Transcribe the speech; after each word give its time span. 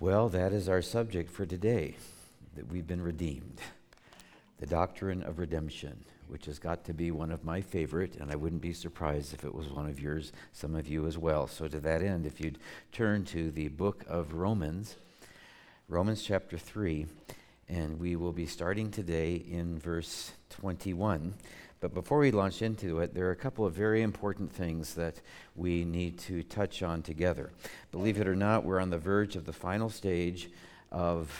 Well, 0.00 0.28
that 0.30 0.52
is 0.52 0.68
our 0.68 0.82
subject 0.82 1.30
for 1.30 1.46
today 1.46 1.94
that 2.56 2.66
we've 2.66 2.86
been 2.86 3.00
redeemed. 3.00 3.60
The 4.58 4.66
doctrine 4.66 5.22
of 5.22 5.38
redemption, 5.38 6.04
which 6.26 6.46
has 6.46 6.58
got 6.58 6.84
to 6.86 6.92
be 6.92 7.12
one 7.12 7.30
of 7.30 7.44
my 7.44 7.60
favorite, 7.60 8.16
and 8.16 8.32
I 8.32 8.34
wouldn't 8.34 8.60
be 8.60 8.72
surprised 8.72 9.32
if 9.32 9.44
it 9.44 9.54
was 9.54 9.68
one 9.68 9.88
of 9.88 10.00
yours, 10.00 10.32
some 10.52 10.74
of 10.74 10.88
you 10.88 11.06
as 11.06 11.16
well. 11.16 11.46
So, 11.46 11.68
to 11.68 11.78
that 11.78 12.02
end, 12.02 12.26
if 12.26 12.40
you'd 12.40 12.58
turn 12.90 13.24
to 13.26 13.52
the 13.52 13.68
book 13.68 14.04
of 14.08 14.34
Romans, 14.34 14.96
Romans 15.88 16.24
chapter 16.24 16.58
3, 16.58 17.06
and 17.68 18.00
we 18.00 18.16
will 18.16 18.32
be 18.32 18.46
starting 18.46 18.90
today 18.90 19.36
in 19.36 19.78
verse 19.78 20.32
21. 20.50 21.34
But 21.84 21.92
before 21.92 22.20
we 22.20 22.30
launch 22.30 22.62
into 22.62 23.00
it, 23.00 23.12
there 23.12 23.26
are 23.26 23.32
a 23.32 23.36
couple 23.36 23.66
of 23.66 23.74
very 23.74 24.00
important 24.00 24.50
things 24.50 24.94
that 24.94 25.20
we 25.54 25.84
need 25.84 26.18
to 26.20 26.42
touch 26.42 26.82
on 26.82 27.02
together. 27.02 27.50
Believe 27.92 28.18
it 28.18 28.26
or 28.26 28.34
not, 28.34 28.64
we're 28.64 28.80
on 28.80 28.88
the 28.88 28.96
verge 28.96 29.36
of 29.36 29.44
the 29.44 29.52
final 29.52 29.90
stage 29.90 30.48
of 30.90 31.30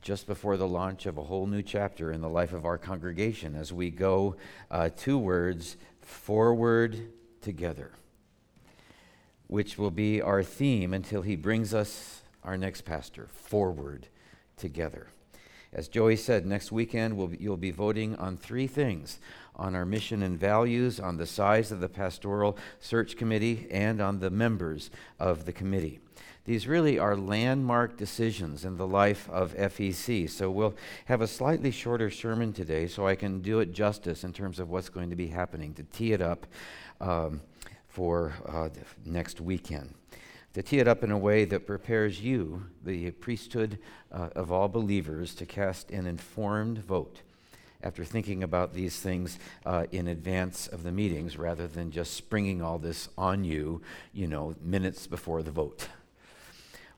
just 0.00 0.26
before 0.26 0.56
the 0.56 0.66
launch 0.66 1.04
of 1.04 1.18
a 1.18 1.22
whole 1.22 1.46
new 1.46 1.60
chapter 1.60 2.10
in 2.10 2.22
the 2.22 2.28
life 2.30 2.54
of 2.54 2.64
our 2.64 2.78
congregation 2.78 3.54
as 3.54 3.70
we 3.70 3.90
go 3.90 4.34
uh, 4.70 4.88
two 4.96 5.18
words 5.18 5.76
forward 6.00 7.12
together, 7.42 7.92
which 9.48 9.76
will 9.76 9.90
be 9.90 10.22
our 10.22 10.42
theme 10.42 10.94
until 10.94 11.20
he 11.20 11.36
brings 11.36 11.74
us 11.74 12.22
our 12.42 12.56
next 12.56 12.86
pastor 12.86 13.28
forward 13.34 14.08
together. 14.56 15.08
As 15.72 15.88
Joey 15.88 16.16
said, 16.16 16.44
next 16.44 16.70
weekend 16.70 17.16
we'll, 17.16 17.34
you'll 17.34 17.56
be 17.56 17.70
voting 17.70 18.14
on 18.16 18.36
three 18.36 18.66
things 18.66 19.18
on 19.56 19.74
our 19.74 19.84
mission 19.84 20.22
and 20.22 20.38
values, 20.38 20.98
on 20.98 21.16
the 21.16 21.26
size 21.26 21.72
of 21.72 21.80
the 21.80 21.88
pastoral 21.88 22.56
search 22.80 23.16
committee, 23.16 23.66
and 23.70 24.00
on 24.00 24.20
the 24.20 24.30
members 24.30 24.90
of 25.18 25.44
the 25.44 25.52
committee. 25.52 26.00
These 26.44 26.66
really 26.66 26.98
are 26.98 27.16
landmark 27.16 27.96
decisions 27.96 28.64
in 28.64 28.76
the 28.76 28.86
life 28.86 29.30
of 29.30 29.54
FEC. 29.54 30.28
So 30.28 30.50
we'll 30.50 30.74
have 31.04 31.20
a 31.20 31.28
slightly 31.28 31.70
shorter 31.70 32.10
sermon 32.10 32.52
today 32.52 32.88
so 32.88 33.06
I 33.06 33.14
can 33.14 33.40
do 33.40 33.60
it 33.60 33.72
justice 33.72 34.24
in 34.24 34.32
terms 34.32 34.58
of 34.58 34.68
what's 34.68 34.88
going 34.88 35.10
to 35.10 35.16
be 35.16 35.28
happening 35.28 35.72
to 35.74 35.84
tee 35.84 36.12
it 36.12 36.20
up 36.20 36.46
um, 37.00 37.40
for 37.86 38.34
uh, 38.46 38.70
next 39.04 39.40
weekend. 39.40 39.94
To 40.54 40.62
tee 40.62 40.80
it 40.80 40.88
up 40.88 41.02
in 41.02 41.10
a 41.10 41.16
way 41.16 41.46
that 41.46 41.66
prepares 41.66 42.20
you, 42.20 42.64
the 42.84 43.10
priesthood 43.12 43.78
uh, 44.10 44.28
of 44.36 44.52
all 44.52 44.68
believers, 44.68 45.34
to 45.36 45.46
cast 45.46 45.90
an 45.90 46.06
informed 46.06 46.78
vote 46.78 47.22
after 47.82 48.04
thinking 48.04 48.42
about 48.42 48.74
these 48.74 49.00
things 49.00 49.38
uh, 49.64 49.86
in 49.92 50.08
advance 50.08 50.66
of 50.66 50.82
the 50.82 50.92
meetings 50.92 51.38
rather 51.38 51.66
than 51.66 51.90
just 51.90 52.12
springing 52.14 52.60
all 52.62 52.78
this 52.78 53.08
on 53.16 53.44
you, 53.44 53.80
you 54.12 54.26
know, 54.26 54.54
minutes 54.62 55.06
before 55.06 55.42
the 55.42 55.50
vote. 55.50 55.88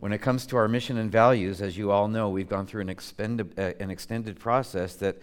When 0.01 0.13
it 0.13 0.19
comes 0.19 0.47
to 0.47 0.57
our 0.57 0.69
mission 0.69 0.99
and 0.99 1.11
values, 1.11 1.63
as 1.63 1.79
you 1.79 1.93
all 1.93 2.09
know, 2.09 2.29
we've 2.29 2.49
gone 2.49 2.67
through 2.67 2.83
an, 2.83 2.89
expended, 2.89 3.59
uh, 3.59 3.73
an 3.81 3.91
extended 3.91 4.39
process 4.39 4.97
that 4.97 5.17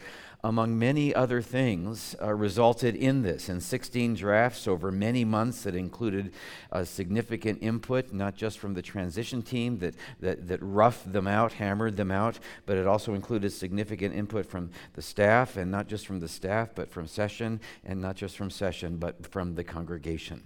among 0.44 0.78
many 0.78 1.14
other 1.14 1.42
things, 1.42 2.16
uh, 2.22 2.34
resulted 2.34 2.96
in 2.96 3.22
this 3.22 3.50
in 3.50 3.62
16 3.62 4.16
drafts 4.16 4.68
over 4.68 4.92
many 4.92 5.24
months 5.24 5.64
that 5.64 5.76
included 5.76 6.34
uh, 6.72 6.84
significant 6.84 7.62
input, 7.62 8.12
not 8.12 8.36
just 8.36 8.58
from 8.58 8.74
the 8.74 8.82
transition 8.82 9.42
team 9.42 9.78
that, 9.80 9.96
that, 10.20 10.48
that 10.48 10.60
roughed 10.62 11.12
them 11.12 11.28
out, 11.28 11.54
hammered 11.54 11.96
them 11.96 12.12
out, 12.12 12.40
but 12.66 12.78
it 12.78 12.88
also 12.88 13.14
included 13.14 13.52
significant 13.52 14.16
input 14.16 14.46
from 14.46 14.72
the 14.94 15.02
staff, 15.02 15.58
and 15.58 15.70
not 15.70 15.88
just 15.88 16.08
from 16.08 16.20
the 16.20 16.28
staff, 16.28 16.70
but 16.74 16.90
from 16.90 17.06
session, 17.06 17.60
and 17.86 18.02
not 18.02 18.16
just 18.16 18.36
from 18.36 18.50
session, 18.50 18.98
but 18.98 19.28
from 19.28 19.56
the 19.56 19.64
congregation. 19.64 20.44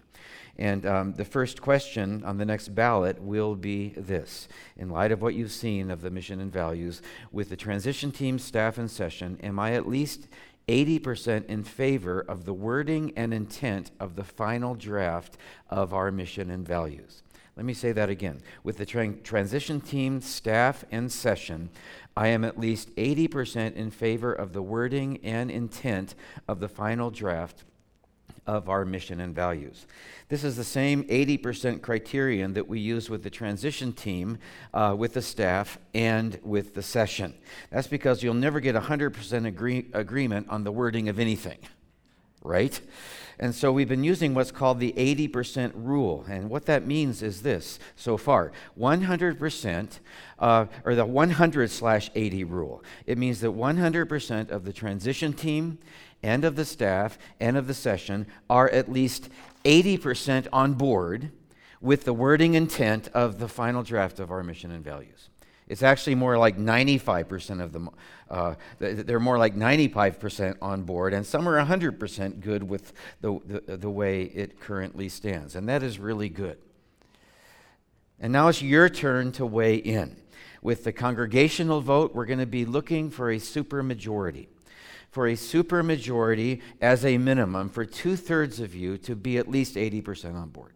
And 0.58 0.86
um, 0.86 1.14
the 1.14 1.26
first 1.26 1.62
question 1.62 2.24
on 2.24 2.38
the 2.38 2.46
next 2.46 2.70
ballot 2.70 3.22
will 3.22 3.56
be 3.56 3.90
this 3.98 4.48
In 4.78 4.90
light 4.90 5.12
of 5.12 5.22
what 5.22 5.36
you've 5.36 5.52
seen 5.52 5.92
of 5.92 6.02
the 6.02 6.10
mission 6.10 6.40
and 6.40 6.52
values, 6.52 7.02
with 7.32 7.50
the 7.50 7.58
transition 7.58 8.12
team, 8.12 8.40
staff, 8.40 8.78
in 8.78 8.88
session, 8.88 9.38
am 9.44 9.60
I 9.60 9.74
at 9.74 9.88
least 9.88 10.28
80% 10.68 11.46
in 11.46 11.64
favor 11.64 12.22
of 12.22 12.46
the 12.46 12.54
wording 12.54 13.14
and 13.16 13.34
intent 13.34 13.92
of 14.00 14.16
the 14.16 14.24
final 14.24 14.76
draft 14.76 15.38
of 15.70 15.94
our 15.94 16.12
mission 16.12 16.50
and 16.50 16.66
values? 16.66 17.22
Let 17.56 17.66
me 17.66 17.74
say 17.74 17.92
that 17.94 18.10
again. 18.10 18.42
With 18.64 18.78
the 18.78 18.86
tra- 18.86 19.14
transition 19.14 19.80
team, 19.80 20.20
staff, 20.22 20.84
and 20.92 21.12
session, 21.12 21.70
I 22.18 22.28
am 22.28 22.44
at 22.44 22.60
least 22.60 22.94
80% 22.96 23.76
in 23.76 23.92
favor 23.92 24.34
of 24.34 24.54
the 24.54 24.62
wording 24.62 25.20
and 25.24 25.52
intent 25.52 26.16
of 26.48 26.60
the 26.60 26.70
final 26.70 27.12
draft 27.12 27.64
of 28.48 28.70
our 28.70 28.86
mission 28.86 29.20
and 29.20 29.34
values. 29.34 29.86
This 30.30 30.44
is 30.44 30.56
the 30.56 30.64
same 30.64 31.04
80% 31.06 31.82
criterion 31.82 32.54
that 32.54 32.68
we 32.68 32.80
use 32.80 33.10
with 33.10 33.24
the 33.24 33.30
transition 33.30 33.94
team, 33.94 34.40
uh, 34.74 34.96
with 34.98 35.14
the 35.14 35.22
staff, 35.22 35.78
and 35.94 36.40
with 36.44 36.74
the 36.74 36.82
session. 36.82 37.34
That's 37.70 37.88
because 37.88 38.24
you'll 38.24 38.34
never 38.34 38.60
get 38.60 38.76
100% 38.76 39.46
agree- 39.46 39.88
agreement 39.94 40.48
on 40.50 40.64
the 40.64 40.72
wording 40.72 41.10
of 41.10 41.20
anything, 41.20 41.60
right? 42.44 42.80
And 43.40 43.54
so 43.54 43.72
we've 43.72 43.90
been 43.90 44.04
using 44.04 44.34
what's 44.34 44.52
called 44.52 44.80
the 44.80 44.94
80% 44.94 45.74
rule. 45.76 46.26
And 46.30 46.50
what 46.50 46.66
that 46.66 46.88
means 46.88 47.22
is 47.22 47.42
this 47.42 47.80
so 47.96 48.18
far 48.18 48.52
100%, 48.80 50.00
uh, 50.40 50.66
or 50.86 50.96
the 50.96 51.06
100 51.06 51.70
slash 51.70 52.10
80 52.16 52.44
rule. 52.46 52.84
It 53.06 53.18
means 53.18 53.42
that 53.42 53.52
100% 53.52 54.52
of 54.52 54.64
the 54.64 54.74
transition 54.74 55.34
team 55.34 55.80
and 56.26 56.44
of 56.44 56.56
the 56.56 56.66
staff 56.66 57.20
and 57.40 57.56
of 57.56 57.68
the 57.68 57.74
session 57.74 58.26
are 58.50 58.68
at 58.72 58.92
least 58.92 59.30
80% 59.64 60.48
on 60.52 60.74
board 60.74 61.32
with 61.80 62.04
the 62.04 62.14
wording 62.14 62.56
intent 62.56 63.10
of 63.10 63.38
the 63.38 63.48
final 63.48 63.84
draft 63.84 64.20
of 64.20 64.32
our 64.32 64.42
mission 64.42 64.72
and 64.72 64.84
values. 64.84 65.30
It's 65.68 65.84
actually 65.84 66.16
more 66.16 66.36
like 66.36 66.58
95% 66.58 67.62
of 67.62 67.74
them. 67.74 67.92
Uh, 68.28 68.56
they're 68.80 69.20
more 69.20 69.38
like 69.38 69.56
95% 69.56 70.58
on 70.64 70.82
board, 70.82 71.14
and 71.14 71.24
some 71.24 71.48
are 71.48 71.64
100% 71.64 72.40
good 72.40 72.64
with 72.64 72.94
the, 73.22 73.40
the, 73.46 73.78
the 73.78 73.90
way 73.90 74.24
it 74.24 74.60
currently 74.60 75.10
stands. 75.10 75.56
And 75.56 75.70
that 75.70 75.84
is 75.84 76.00
really 76.00 76.30
good. 76.30 76.58
And 78.20 78.34
now 78.34 78.48
it's 78.48 78.64
your 78.64 78.90
turn 78.90 79.32
to 79.34 79.46
weigh 79.46 79.76
in. 79.76 80.16
With 80.64 80.86
the 80.86 80.92
congregational 80.92 81.82
vote, 81.82 82.16
we're 82.16 82.26
going 82.26 82.40
to 82.40 82.48
be 82.48 82.66
looking 82.66 83.12
for 83.12 83.30
a 83.30 83.38
supermajority 83.38 84.48
for 85.16 85.28
a 85.28 85.34
supermajority 85.34 86.60
as 86.82 87.06
a 87.06 87.18
minimum 87.18 87.70
for 87.70 87.86
two 87.86 88.18
thirds 88.18 88.60
of 88.60 88.76
you 88.76 88.98
to 88.98 89.16
be 89.16 89.38
at 89.38 89.50
least 89.50 89.76
80% 89.76 90.36
on 90.36 90.50
board 90.50 90.75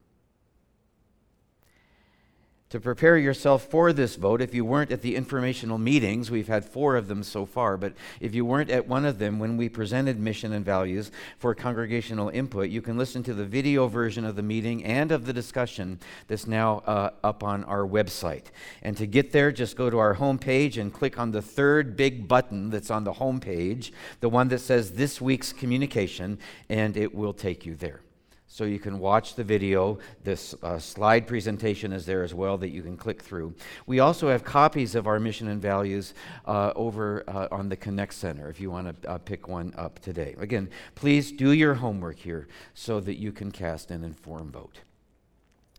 to 2.69 2.79
prepare 2.79 3.17
yourself 3.17 3.63
for 3.63 3.91
this 3.91 4.15
vote. 4.15 4.41
If 4.41 4.53
you 4.53 4.63
weren't 4.63 4.91
at 4.91 5.01
the 5.01 5.15
informational 5.15 5.79
meetings, 5.79 6.29
we've 6.29 6.47
had 6.47 6.63
four 6.63 6.95
of 6.95 7.07
them 7.07 7.23
so 7.23 7.45
far, 7.45 7.77
but 7.77 7.93
if 8.19 8.35
you 8.35 8.45
weren't 8.45 8.69
at 8.69 8.87
one 8.87 9.05
of 9.05 9.17
them 9.17 9.39
when 9.39 9.57
we 9.57 9.69
presented 9.69 10.19
mission 10.19 10.53
and 10.53 10.63
values 10.63 11.09
for 11.39 11.55
congregational 11.55 12.29
input, 12.29 12.69
you 12.69 12.83
can 12.83 12.95
listen 12.95 13.23
to 13.23 13.33
the 13.33 13.45
video 13.45 13.87
version 13.87 14.23
of 14.23 14.35
the 14.35 14.43
meeting 14.43 14.85
and 14.85 15.11
of 15.11 15.25
the 15.25 15.33
discussion 15.33 15.99
that's 16.27 16.45
now 16.45 16.83
uh, 16.85 17.09
up 17.23 17.43
on 17.43 17.63
our 17.63 17.87
website. 17.87 18.45
And 18.83 18.95
to 18.97 19.07
get 19.07 19.31
there, 19.31 19.51
just 19.51 19.75
go 19.75 19.89
to 19.89 19.97
our 19.97 20.15
homepage 20.15 20.79
and 20.79 20.93
click 20.93 21.17
on 21.17 21.31
the 21.31 21.41
third 21.41 21.97
big 21.97 22.27
button 22.27 22.69
that's 22.69 22.91
on 22.91 23.03
the 23.03 23.13
homepage, 23.13 23.91
the 24.19 24.29
one 24.29 24.47
that 24.49 24.59
says 24.59 24.91
this 24.91 25.19
week's 25.19 25.51
communication, 25.51 26.37
and 26.69 26.95
it 26.95 27.15
will 27.15 27.33
take 27.33 27.65
you 27.65 27.73
there 27.73 28.01
so 28.49 28.65
you 28.65 28.79
can 28.79 28.99
watch 28.99 29.35
the 29.35 29.43
video. 29.43 29.99
This 30.23 30.55
uh, 30.61 30.79
slide 30.79 31.27
presentation 31.27 31.93
is 31.93 32.05
there 32.05 32.23
as 32.23 32.33
well 32.33 32.57
that 32.57 32.69
you 32.69 32.81
can 32.81 32.97
click 32.97 33.21
through. 33.21 33.53
We 33.85 33.99
also 33.99 34.27
have 34.27 34.43
copies 34.43 34.95
of 34.95 35.07
our 35.07 35.19
mission 35.19 35.47
and 35.47 35.61
values 35.61 36.15
uh, 36.45 36.73
over 36.75 37.23
uh, 37.29 37.47
on 37.51 37.69
the 37.69 37.77
Connect 37.77 38.13
Center 38.13 38.49
if 38.49 38.59
you 38.59 38.71
want 38.71 39.01
to 39.01 39.09
uh, 39.09 39.17
pick 39.19 39.47
one 39.47 39.73
up 39.77 39.99
today. 39.99 40.35
Again, 40.39 40.69
please 40.95 41.31
do 41.31 41.51
your 41.51 41.75
homework 41.75 42.17
here 42.17 42.47
so 42.73 42.99
that 42.99 43.19
you 43.19 43.31
can 43.31 43.51
cast 43.51 43.91
an 43.91 44.03
informed 44.03 44.51
vote. 44.51 44.79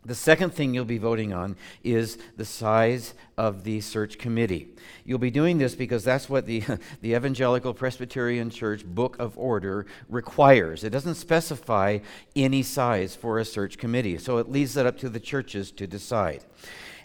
The 0.04 0.14
second 0.14 0.54
thing 0.54 0.72
you'll 0.72 0.86
be 0.86 0.96
voting 0.96 1.34
on 1.34 1.56
is 1.84 2.16
the 2.38 2.44
size 2.46 3.12
of 3.36 3.64
the 3.64 3.82
search 3.82 4.16
committee. 4.16 4.68
You'll 5.04 5.18
be 5.18 5.30
doing 5.30 5.58
this 5.58 5.74
because 5.74 6.04
that's 6.04 6.28
what 6.30 6.46
the, 6.46 6.62
the 7.02 7.14
Evangelical 7.14 7.74
Presbyterian 7.74 8.48
Church 8.48 8.84
Book 8.84 9.16
of 9.18 9.36
Order 9.36 9.84
requires. 10.08 10.84
It 10.84 10.90
doesn't 10.90 11.16
specify 11.16 11.98
any 12.34 12.62
size 12.62 13.14
for 13.14 13.38
a 13.38 13.44
search 13.44 13.76
committee, 13.76 14.16
so 14.16 14.38
it 14.38 14.50
leaves 14.50 14.72
that 14.74 14.86
up 14.86 14.96
to 14.98 15.10
the 15.10 15.20
churches 15.20 15.70
to 15.72 15.86
decide. 15.86 16.44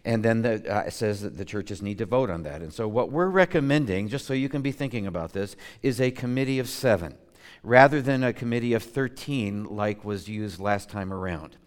And 0.06 0.24
then 0.24 0.44
the, 0.44 0.74
uh, 0.74 0.84
it 0.84 0.94
says 0.94 1.22
that 1.22 1.36
the 1.36 1.46
churches 1.46 1.82
need 1.82 1.98
to 1.98 2.06
vote 2.06 2.30
on 2.30 2.44
that. 2.44 2.62
And 2.62 2.72
so, 2.72 2.88
what 2.88 3.12
we're 3.12 3.28
recommending, 3.28 4.08
just 4.08 4.26
so 4.26 4.34
you 4.34 4.50
can 4.50 4.62
be 4.62 4.72
thinking 4.72 5.08
about 5.08 5.34
this, 5.34 5.56
is 5.82 6.00
a 6.00 6.12
committee 6.12 6.60
of 6.60 6.70
seven 6.70 7.18
rather 7.64 8.02
than 8.02 8.24
a 8.24 8.32
committee 8.32 8.74
of 8.74 8.84
13 8.84 9.66
like 9.66 10.06
was 10.06 10.30
used 10.30 10.60
last 10.60 10.90
time 10.90 11.12
around. 11.12 11.58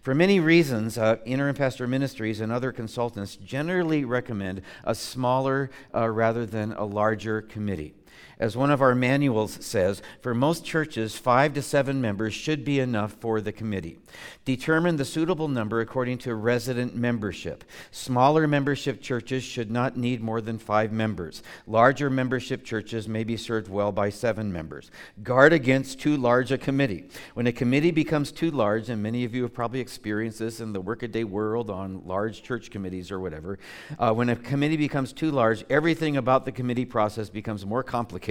For 0.00 0.14
many 0.14 0.40
reasons, 0.40 0.96
uh, 0.96 1.16
interim 1.26 1.54
pastor 1.54 1.86
ministries 1.86 2.40
and 2.40 2.50
other 2.50 2.72
consultants 2.72 3.36
generally 3.36 4.06
recommend 4.06 4.62
a 4.82 4.94
smaller 4.94 5.70
uh, 5.94 6.08
rather 6.08 6.46
than 6.46 6.72
a 6.72 6.84
larger 6.84 7.42
committee. 7.42 7.94
As 8.40 8.56
one 8.56 8.70
of 8.70 8.80
our 8.80 8.94
manuals 8.94 9.62
says, 9.62 10.00
for 10.22 10.34
most 10.34 10.64
churches, 10.64 11.14
five 11.14 11.52
to 11.52 11.60
seven 11.60 12.00
members 12.00 12.32
should 12.32 12.64
be 12.64 12.80
enough 12.80 13.12
for 13.20 13.42
the 13.42 13.52
committee. 13.52 13.98
Determine 14.46 14.96
the 14.96 15.04
suitable 15.04 15.46
number 15.46 15.82
according 15.82 16.16
to 16.18 16.34
resident 16.34 16.96
membership. 16.96 17.64
Smaller 17.90 18.48
membership 18.48 19.02
churches 19.02 19.44
should 19.44 19.70
not 19.70 19.98
need 19.98 20.22
more 20.22 20.40
than 20.40 20.58
five 20.58 20.90
members. 20.90 21.42
Larger 21.66 22.08
membership 22.08 22.64
churches 22.64 23.06
may 23.06 23.24
be 23.24 23.36
served 23.36 23.68
well 23.68 23.92
by 23.92 24.08
seven 24.08 24.50
members. 24.50 24.90
Guard 25.22 25.52
against 25.52 26.00
too 26.00 26.16
large 26.16 26.50
a 26.50 26.56
committee. 26.56 27.10
When 27.34 27.46
a 27.46 27.52
committee 27.52 27.90
becomes 27.90 28.32
too 28.32 28.50
large, 28.50 28.88
and 28.88 29.02
many 29.02 29.24
of 29.24 29.34
you 29.34 29.42
have 29.42 29.52
probably 29.52 29.80
experienced 29.80 30.38
this 30.38 30.60
in 30.60 30.72
the 30.72 30.80
workaday 30.80 31.24
world 31.24 31.68
on 31.68 32.06
large 32.06 32.42
church 32.42 32.70
committees 32.70 33.10
or 33.10 33.20
whatever, 33.20 33.58
uh, 33.98 34.14
when 34.14 34.30
a 34.30 34.36
committee 34.36 34.78
becomes 34.78 35.12
too 35.12 35.30
large, 35.30 35.62
everything 35.68 36.16
about 36.16 36.46
the 36.46 36.52
committee 36.52 36.86
process 36.86 37.28
becomes 37.28 37.66
more 37.66 37.82
complicated 37.82 38.29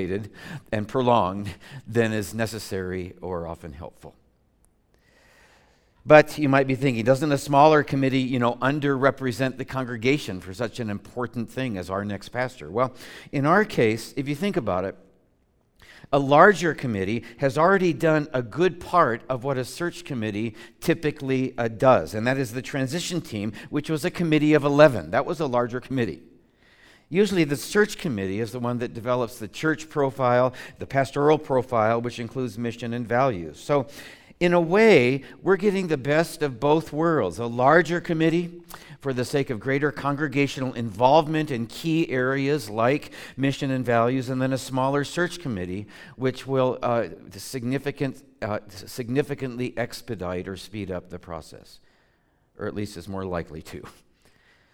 and 0.71 0.87
prolonged 0.87 1.49
than 1.87 2.13
is 2.13 2.33
necessary 2.33 3.13
or 3.21 3.47
often 3.47 3.73
helpful. 3.73 4.15
But 6.05 6.37
you 6.37 6.49
might 6.49 6.65
be 6.65 6.75
thinking, 6.75 7.03
doesn't 7.03 7.31
a 7.31 7.37
smaller 7.37 7.83
committee, 7.83 8.21
you 8.21 8.39
know, 8.39 8.55
underrepresent 8.55 9.57
the 9.57 9.65
congregation 9.65 10.39
for 10.39 10.53
such 10.53 10.79
an 10.79 10.89
important 10.89 11.51
thing 11.51 11.77
as 11.77 11.89
our 11.89 12.03
next 12.03 12.29
pastor? 12.29 12.71
Well, 12.71 12.93
in 13.31 13.45
our 13.45 13.65
case, 13.65 14.13
if 14.17 14.27
you 14.27 14.35
think 14.35 14.57
about 14.57 14.85
it, 14.85 14.95
a 16.11 16.17
larger 16.17 16.73
committee 16.73 17.23
has 17.37 17.57
already 17.57 17.93
done 17.93 18.27
a 18.33 18.41
good 18.41 18.79
part 18.79 19.21
of 19.29 19.43
what 19.43 19.57
a 19.57 19.65
search 19.65 20.03
committee 20.03 20.55
typically 20.79 21.53
uh, 21.57 21.67
does, 21.67 22.15
and 22.15 22.25
that 22.25 22.37
is 22.37 22.53
the 22.53 22.61
transition 22.61 23.21
team, 23.21 23.53
which 23.69 23.89
was 23.89 24.03
a 24.03 24.09
committee 24.09 24.53
of 24.53 24.63
11. 24.63 25.11
That 25.11 25.25
was 25.25 25.39
a 25.39 25.45
larger 25.45 25.79
committee. 25.79 26.23
Usually, 27.09 27.43
the 27.43 27.55
search 27.57 27.97
committee 27.97 28.39
is 28.39 28.51
the 28.51 28.59
one 28.59 28.77
that 28.79 28.93
develops 28.93 29.39
the 29.39 29.47
church 29.47 29.89
profile, 29.89 30.53
the 30.77 30.85
pastoral 30.85 31.39
profile, 31.39 31.99
which 31.99 32.19
includes 32.19 32.57
mission 32.57 32.93
and 32.93 33.07
values. 33.07 33.59
So, 33.59 33.87
in 34.39 34.53
a 34.53 34.61
way, 34.61 35.23
we're 35.41 35.57
getting 35.57 35.87
the 35.87 35.97
best 35.97 36.43
of 36.43 36.59
both 36.59 36.93
worlds 36.93 37.39
a 37.39 37.45
larger 37.45 37.99
committee 37.99 38.61
for 39.01 39.11
the 39.11 39.25
sake 39.25 39.49
of 39.49 39.59
greater 39.59 39.91
congregational 39.91 40.73
involvement 40.73 41.51
in 41.51 41.65
key 41.67 42.09
areas 42.09 42.69
like 42.69 43.11
mission 43.35 43.71
and 43.71 43.83
values, 43.85 44.29
and 44.29 44.41
then 44.41 44.53
a 44.53 44.57
smaller 44.57 45.03
search 45.03 45.39
committee, 45.39 45.87
which 46.15 46.45
will 46.45 46.77
uh, 46.83 47.07
significant, 47.31 48.23
uh, 48.41 48.59
significantly 48.69 49.73
expedite 49.77 50.47
or 50.47 50.55
speed 50.55 50.91
up 50.91 51.09
the 51.09 51.19
process, 51.19 51.79
or 52.57 52.67
at 52.67 52.75
least 52.75 52.97
is 52.97 53.07
more 53.07 53.25
likely 53.25 53.61
to. 53.61 53.83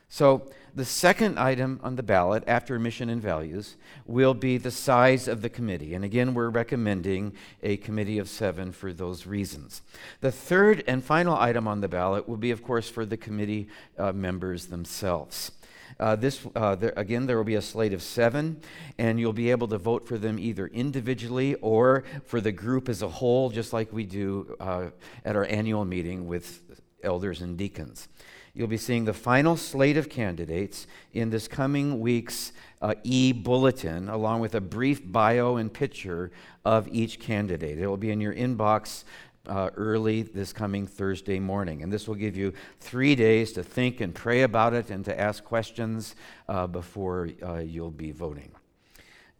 So, 0.07 0.49
the 0.75 0.85
second 0.85 1.39
item 1.39 1.79
on 1.83 1.95
the 1.95 2.03
ballot 2.03 2.43
after 2.47 2.77
mission 2.77 3.09
and 3.09 3.21
values 3.21 3.77
will 4.05 4.33
be 4.33 4.57
the 4.57 4.71
size 4.71 5.29
of 5.29 5.41
the 5.41 5.49
committee. 5.49 5.93
And 5.93 6.03
again, 6.03 6.33
we're 6.33 6.49
recommending 6.49 7.31
a 7.63 7.77
committee 7.77 8.19
of 8.19 8.27
seven 8.27 8.73
for 8.73 8.91
those 8.91 9.25
reasons. 9.25 9.81
The 10.19 10.33
third 10.33 10.83
and 10.85 11.01
final 11.01 11.37
item 11.37 11.65
on 11.65 11.79
the 11.79 11.87
ballot 11.87 12.27
will 12.27 12.35
be, 12.35 12.51
of 12.51 12.61
course, 12.61 12.89
for 12.89 13.05
the 13.05 13.15
committee 13.15 13.69
uh, 13.97 14.11
members 14.11 14.65
themselves. 14.65 15.53
Uh, 15.97 16.17
this 16.17 16.45
uh, 16.55 16.75
there, 16.75 16.93
again, 16.97 17.25
there 17.25 17.37
will 17.37 17.45
be 17.45 17.55
a 17.55 17.61
slate 17.61 17.93
of 17.93 18.01
seven, 18.01 18.59
and 18.97 19.17
you'll 19.17 19.31
be 19.31 19.51
able 19.51 19.69
to 19.69 19.77
vote 19.77 20.05
for 20.05 20.17
them 20.17 20.37
either 20.37 20.67
individually 20.67 21.55
or 21.55 22.03
for 22.25 22.41
the 22.41 22.51
group 22.51 22.89
as 22.89 23.01
a 23.01 23.07
whole, 23.07 23.49
just 23.49 23.71
like 23.71 23.93
we 23.93 24.05
do 24.05 24.57
uh, 24.59 24.87
at 25.23 25.37
our 25.37 25.45
annual 25.45 25.85
meeting 25.85 26.27
with 26.27 26.61
elders 27.01 27.41
and 27.41 27.57
deacons. 27.57 28.09
You'll 28.55 28.67
be 28.67 28.77
seeing 28.77 29.03
the 29.03 29.13
final 29.13 29.57
slate 29.57 29.97
of 29.97 30.07
candidates 30.07 30.87
in 31.11 31.29
this 31.29 31.45
coming 31.45 31.99
week's 31.99 32.53
uh, 32.81 32.95
e 33.03 33.33
bulletin, 33.33 34.07
along 34.07 34.39
with 34.39 34.55
a 34.55 34.61
brief 34.61 35.01
bio 35.03 35.57
and 35.57 35.71
picture 35.71 36.31
of 36.63 36.87
each 36.87 37.19
candidate. 37.19 37.77
It 37.77 37.87
will 37.87 37.97
be 37.97 38.11
in 38.11 38.21
your 38.21 38.33
inbox 38.33 39.03
uh, 39.47 39.71
early 39.75 40.21
this 40.21 40.53
coming 40.53 40.87
Thursday 40.87 41.37
morning. 41.37 41.83
And 41.83 41.91
this 41.91 42.07
will 42.07 42.15
give 42.15 42.37
you 42.37 42.53
three 42.79 43.13
days 43.13 43.51
to 43.53 43.63
think 43.63 43.99
and 43.99 44.15
pray 44.15 44.43
about 44.43 44.73
it 44.73 44.89
and 44.89 45.03
to 45.03 45.19
ask 45.19 45.43
questions 45.43 46.15
uh, 46.47 46.65
before 46.65 47.29
uh, 47.43 47.57
you'll 47.57 47.91
be 47.91 48.11
voting. 48.11 48.51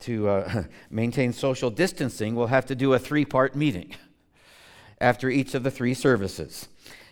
To 0.02 0.28
uh, 0.28 0.64
maintain 0.90 1.32
social 1.32 1.70
distancing, 1.70 2.36
we'll 2.36 2.48
have 2.48 2.66
to 2.66 2.76
do 2.76 2.94
a 2.94 3.00
three 3.00 3.26
part 3.26 3.56
meeting 3.56 3.96
after 5.00 5.30
each 5.30 5.56
of 5.56 5.64
the 5.64 5.72
three 5.72 5.94
services. 5.94 6.68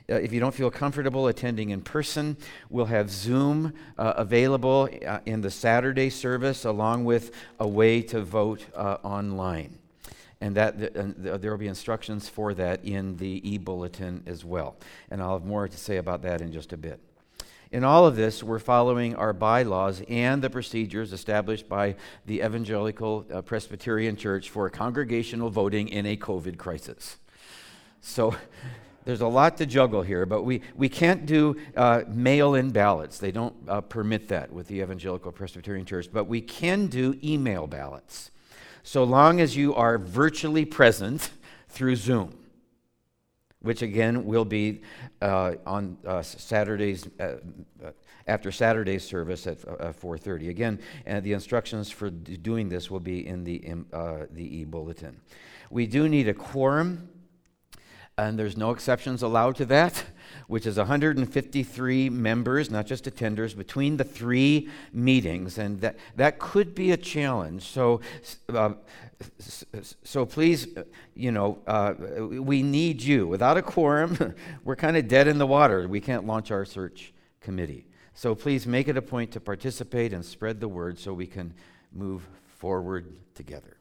Uh, 0.09 0.15
if 0.15 0.33
you 0.33 0.39
don't 0.39 0.53
feel 0.53 0.69
comfortable 0.69 1.27
attending 1.27 1.69
in 1.69 1.81
person, 1.81 2.35
we'll 2.69 2.85
have 2.85 3.09
Zoom 3.09 3.73
uh, 3.97 4.13
available 4.17 4.89
uh, 5.05 5.19
in 5.25 5.41
the 5.41 5.51
Saturday 5.51 6.09
service 6.09 6.65
along 6.65 7.05
with 7.05 7.31
a 7.59 7.67
way 7.67 8.01
to 8.01 8.21
vote 8.21 8.65
uh, 8.75 8.97
online. 9.03 9.77
And 10.41 10.55
that 10.55 10.93
there 11.17 11.51
will 11.51 11.57
be 11.57 11.67
instructions 11.67 12.27
for 12.27 12.53
that 12.55 12.83
in 12.83 13.15
the 13.15 13.39
e 13.49 13.57
bulletin 13.57 14.23
as 14.25 14.43
well. 14.43 14.75
And 15.09 15.21
I'll 15.21 15.39
have 15.39 15.45
more 15.45 15.69
to 15.69 15.77
say 15.77 15.95
about 15.95 16.21
that 16.23 16.41
in 16.41 16.51
just 16.51 16.73
a 16.73 16.77
bit. 16.77 16.99
In 17.71 17.85
all 17.85 18.05
of 18.05 18.17
this, 18.17 18.43
we're 18.43 18.59
following 18.59 19.15
our 19.15 19.31
bylaws 19.31 20.03
and 20.09 20.41
the 20.41 20.49
procedures 20.49 21.13
established 21.13 21.69
by 21.69 21.95
the 22.25 22.41
Evangelical 22.41 23.25
uh, 23.33 23.41
Presbyterian 23.41 24.17
Church 24.17 24.49
for 24.49 24.69
congregational 24.69 25.49
voting 25.49 25.87
in 25.87 26.05
a 26.05 26.17
COVID 26.17 26.57
crisis. 26.57 27.17
So, 28.01 28.35
there's 29.05 29.21
a 29.21 29.27
lot 29.27 29.57
to 29.57 29.65
juggle 29.65 30.01
here, 30.01 30.25
but 30.25 30.43
we, 30.43 30.61
we 30.75 30.89
can't 30.89 31.25
do 31.25 31.55
uh, 31.75 32.03
mail 32.07 32.55
in 32.55 32.71
ballots. 32.71 33.17
They 33.17 33.31
don't 33.31 33.55
uh, 33.67 33.81
permit 33.81 34.29
that 34.29 34.51
with 34.51 34.67
the 34.67 34.81
Evangelical 34.81 35.31
Presbyterian 35.31 35.85
Church, 35.85 36.09
but 36.11 36.25
we 36.25 36.41
can 36.41 36.87
do 36.87 37.19
email 37.23 37.67
ballots 37.67 38.31
so 38.83 39.03
long 39.03 39.39
as 39.39 39.55
you 39.55 39.73
are 39.73 39.97
virtually 39.97 40.65
present 40.65 41.31
through 41.69 41.95
Zoom, 41.95 42.37
which 43.61 43.81
again 43.81 44.25
will 44.25 44.45
be 44.45 44.81
uh, 45.21 45.53
on 45.65 45.97
uh, 46.05 46.21
Saturdays. 46.21 47.07
Uh, 47.19 47.37
uh, 47.83 47.91
after 48.25 48.53
Saturday's 48.53 49.03
service 49.03 49.45
at 49.47 49.59
4:30. 49.59 50.47
Again, 50.47 50.79
and 51.05 51.25
the 51.25 51.33
instructions 51.33 51.91
for 51.91 52.09
doing 52.09 52.69
this 52.69 52.89
will 52.89 53.01
be 53.01 53.27
in 53.27 53.43
the 53.43 53.59
the 54.31 54.59
e-bulletin. 54.59 55.19
We 55.69 55.87
do 55.87 56.07
need 56.07 56.29
a 56.29 56.33
quorum 56.33 57.09
and 58.17 58.37
there's 58.37 58.55
no 58.55 58.71
exceptions 58.71 59.23
allowed 59.23 59.55
to 59.55 59.65
that, 59.65 60.03
which 60.47 60.65
is 60.65 60.77
153 60.77 62.09
members, 62.09 62.69
not 62.69 62.85
just 62.85 63.05
attenders, 63.05 63.57
between 63.57 63.97
the 63.97 64.03
three 64.03 64.69
meetings, 64.91 65.57
and 65.57 65.81
that, 65.81 65.97
that 66.15 66.37
could 66.37 66.75
be 66.75 66.91
a 66.91 66.97
challenge. 66.97 67.63
So, 67.63 68.01
uh, 68.49 68.73
so 70.03 70.25
please, 70.25 70.67
you 71.15 71.31
know, 71.31 71.59
uh, 71.65 71.93
we 72.19 72.61
need 72.61 73.01
you. 73.01 73.27
Without 73.27 73.57
a 73.57 73.61
quorum, 73.61 74.35
we're 74.63 74.75
kind 74.75 74.95
of 74.95 75.07
dead 75.07 75.27
in 75.27 75.39
the 75.39 75.47
water. 75.47 75.87
We 75.87 75.99
can't 75.99 76.27
launch 76.27 76.51
our 76.51 76.65
search 76.65 77.13
committee. 77.41 77.87
So 78.13 78.35
please 78.35 78.67
make 78.67 78.87
it 78.87 78.95
a 78.95 79.01
point 79.01 79.31
to 79.31 79.39
participate 79.39 80.13
and 80.13 80.23
spread 80.23 80.59
the 80.59 80.67
word 80.67 80.99
so 80.99 81.13
we 81.13 81.25
can 81.25 81.53
move 81.91 82.27
forward 82.57 83.11
together. 83.33 83.77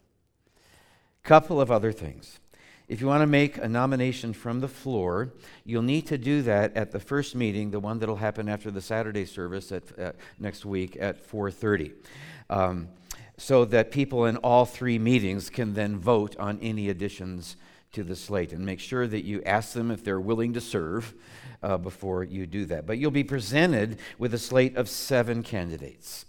Couple 1.23 1.61
of 1.61 1.71
other 1.71 1.93
things. 1.93 2.41
If 2.89 3.01
you 3.01 3.07
want 3.07 3.23
to 3.23 3.27
make 3.27 3.59
a 3.59 3.69
nomination 3.69 4.33
from 4.33 4.61
the 4.61 4.69
floor, 4.69 5.33
you'll 5.65 5.83
need 5.83 6.07
to 6.09 6.19
do 6.19 6.43
that 6.43 6.77
at 6.77 6.91
the 6.91 7.01
first 7.01 7.35
meeting, 7.35 7.71
the 7.71 7.81
one 7.81 7.99
that'll 7.99 8.17
happen 8.17 8.49
after 8.49 8.71
the 8.71 8.83
Saturday 8.83 9.25
service 9.25 9.73
at, 9.73 9.99
uh, 9.99 10.12
next 10.39 10.65
week 10.65 10.97
at 11.01 11.21
4:30, 11.21 11.93
um, 12.51 12.89
so 13.37 13.65
that 13.65 13.91
people 13.91 14.27
in 14.27 14.37
all 14.39 14.65
three 14.65 14.99
meetings 14.99 15.49
can 15.49 15.75
then 15.75 15.97
vote 15.97 16.37
on 16.39 16.59
any 16.61 16.89
additions 16.89 17.57
to 17.93 18.03
the 18.03 18.17
slate. 18.17 18.53
And 18.53 18.65
make 18.67 18.81
sure 18.81 19.07
that 19.07 19.25
you 19.25 19.43
ask 19.45 19.75
them 19.75 19.91
if 19.91 20.03
they're 20.03 20.21
willing 20.21 20.53
to 20.55 20.61
serve 20.61 21.15
uh, 21.62 21.77
before 21.77 22.25
you 22.25 22.47
do 22.47 22.65
that. 22.67 22.87
But 22.87 22.99
you'll 22.99 23.11
be 23.11 23.25
presented 23.25 23.99
with 24.19 24.35
a 24.35 24.39
slate 24.39 24.77
of 24.77 24.89
seven 24.89 25.43
candidates. 25.43 26.27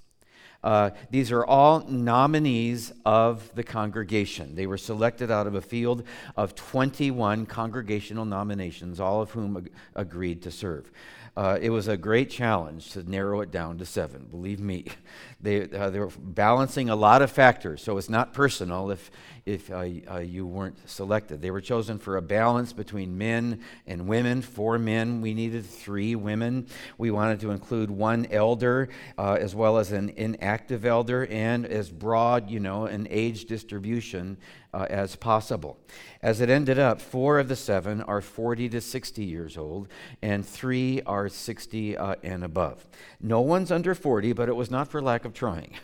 Uh, 0.63 0.91
these 1.11 1.31
are 1.31 1.45
all 1.45 1.81
nominees 1.87 2.93
of 3.05 3.53
the 3.53 3.63
congregation. 3.63 4.55
They 4.55 4.65
were 4.65 4.77
selected 4.77 5.29
out 5.29 5.45
of 5.45 5.55
a 5.55 5.61
field 5.61 6.03
of 6.37 6.55
21 6.55 7.45
congregational 7.47 8.25
nominations, 8.25 8.99
all 8.99 9.21
of 9.21 9.31
whom 9.31 9.57
ag- 9.57 9.71
agreed 9.93 10.41
to 10.43 10.51
serve. 10.51 10.89
Uh, 11.35 11.57
it 11.59 11.71
was 11.71 11.87
a 11.87 11.97
great 11.97 12.29
challenge 12.29 12.91
to 12.91 13.09
narrow 13.09 13.41
it 13.41 13.49
down 13.49 13.79
to 13.79 13.85
seven, 13.85 14.25
believe 14.29 14.59
me. 14.59 14.85
They, 15.41 15.69
uh, 15.69 15.89
they 15.89 15.99
were 15.99 16.09
balancing 16.17 16.89
a 16.89 16.95
lot 16.95 17.21
of 17.21 17.29
factors, 17.29 17.83
so 17.83 17.97
it's 17.97 18.09
not 18.09 18.31
personal 18.31 18.91
if, 18.91 19.11
if 19.45 19.69
uh, 19.69 19.83
uh, 20.09 20.19
you 20.19 20.47
weren't 20.47 20.77
selected. 20.89 21.41
They 21.41 21.51
were 21.51 21.59
chosen 21.59 21.99
for 21.99 22.15
a 22.15 22.21
balance 22.21 22.71
between 22.71 23.17
men 23.17 23.59
and 23.85 24.07
women. 24.07 24.41
Four 24.41 24.79
men, 24.79 25.19
we 25.19 25.33
needed 25.33 25.65
three 25.65 26.15
women. 26.15 26.67
We 26.97 27.11
wanted 27.11 27.41
to 27.41 27.51
include 27.51 27.91
one 27.91 28.25
elder 28.31 28.87
uh, 29.17 29.33
as 29.33 29.53
well 29.53 29.79
as 29.79 29.91
an 29.91 30.13
inactive 30.15 30.85
elder 30.85 31.25
and 31.25 31.65
as 31.65 31.91
broad, 31.91 32.49
you 32.49 32.61
know, 32.61 32.85
an 32.85 33.05
age 33.09 33.43
distribution 33.43 34.37
uh, 34.73 34.87
as 34.89 35.15
possible. 35.15 35.77
As 36.21 36.41
it 36.41 36.49
ended 36.49 36.79
up, 36.79 37.01
four 37.01 37.39
of 37.39 37.47
the 37.47 37.55
seven 37.55 38.01
are 38.01 38.21
40 38.21 38.69
to 38.69 38.81
60 38.81 39.23
years 39.23 39.57
old, 39.57 39.87
and 40.21 40.45
three 40.45 41.01
are 41.05 41.29
60 41.29 41.97
uh, 41.97 42.15
and 42.23 42.43
above. 42.43 42.87
No 43.21 43.41
one's 43.41 43.71
under 43.71 43.93
40, 43.93 44.33
but 44.33 44.49
it 44.49 44.55
was 44.55 44.71
not 44.71 44.87
for 44.87 45.01
lack 45.01 45.25
of 45.25 45.33
trying. 45.33 45.75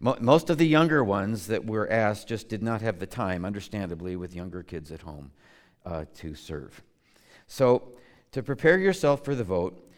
Most 0.00 0.50
of 0.50 0.58
the 0.58 0.66
younger 0.66 1.04
ones 1.04 1.46
that 1.46 1.64
were 1.64 1.88
asked 1.88 2.26
just 2.26 2.48
did 2.48 2.60
not 2.60 2.80
have 2.80 2.98
the 2.98 3.06
time, 3.06 3.44
understandably, 3.44 4.16
with 4.16 4.34
younger 4.34 4.64
kids 4.64 4.90
at 4.90 5.02
home 5.02 5.30
uh, 5.86 6.06
to 6.16 6.34
serve. 6.34 6.82
So, 7.46 7.92
to 8.32 8.42
prepare 8.42 8.78
yourself 8.78 9.24
for 9.24 9.36
the 9.36 9.44
vote, 9.44 9.88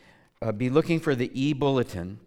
uh, 0.42 0.52
be 0.52 0.68
looking 0.68 1.00
for 1.00 1.14
the 1.14 1.30
e 1.32 1.54
bulletin 1.54 2.20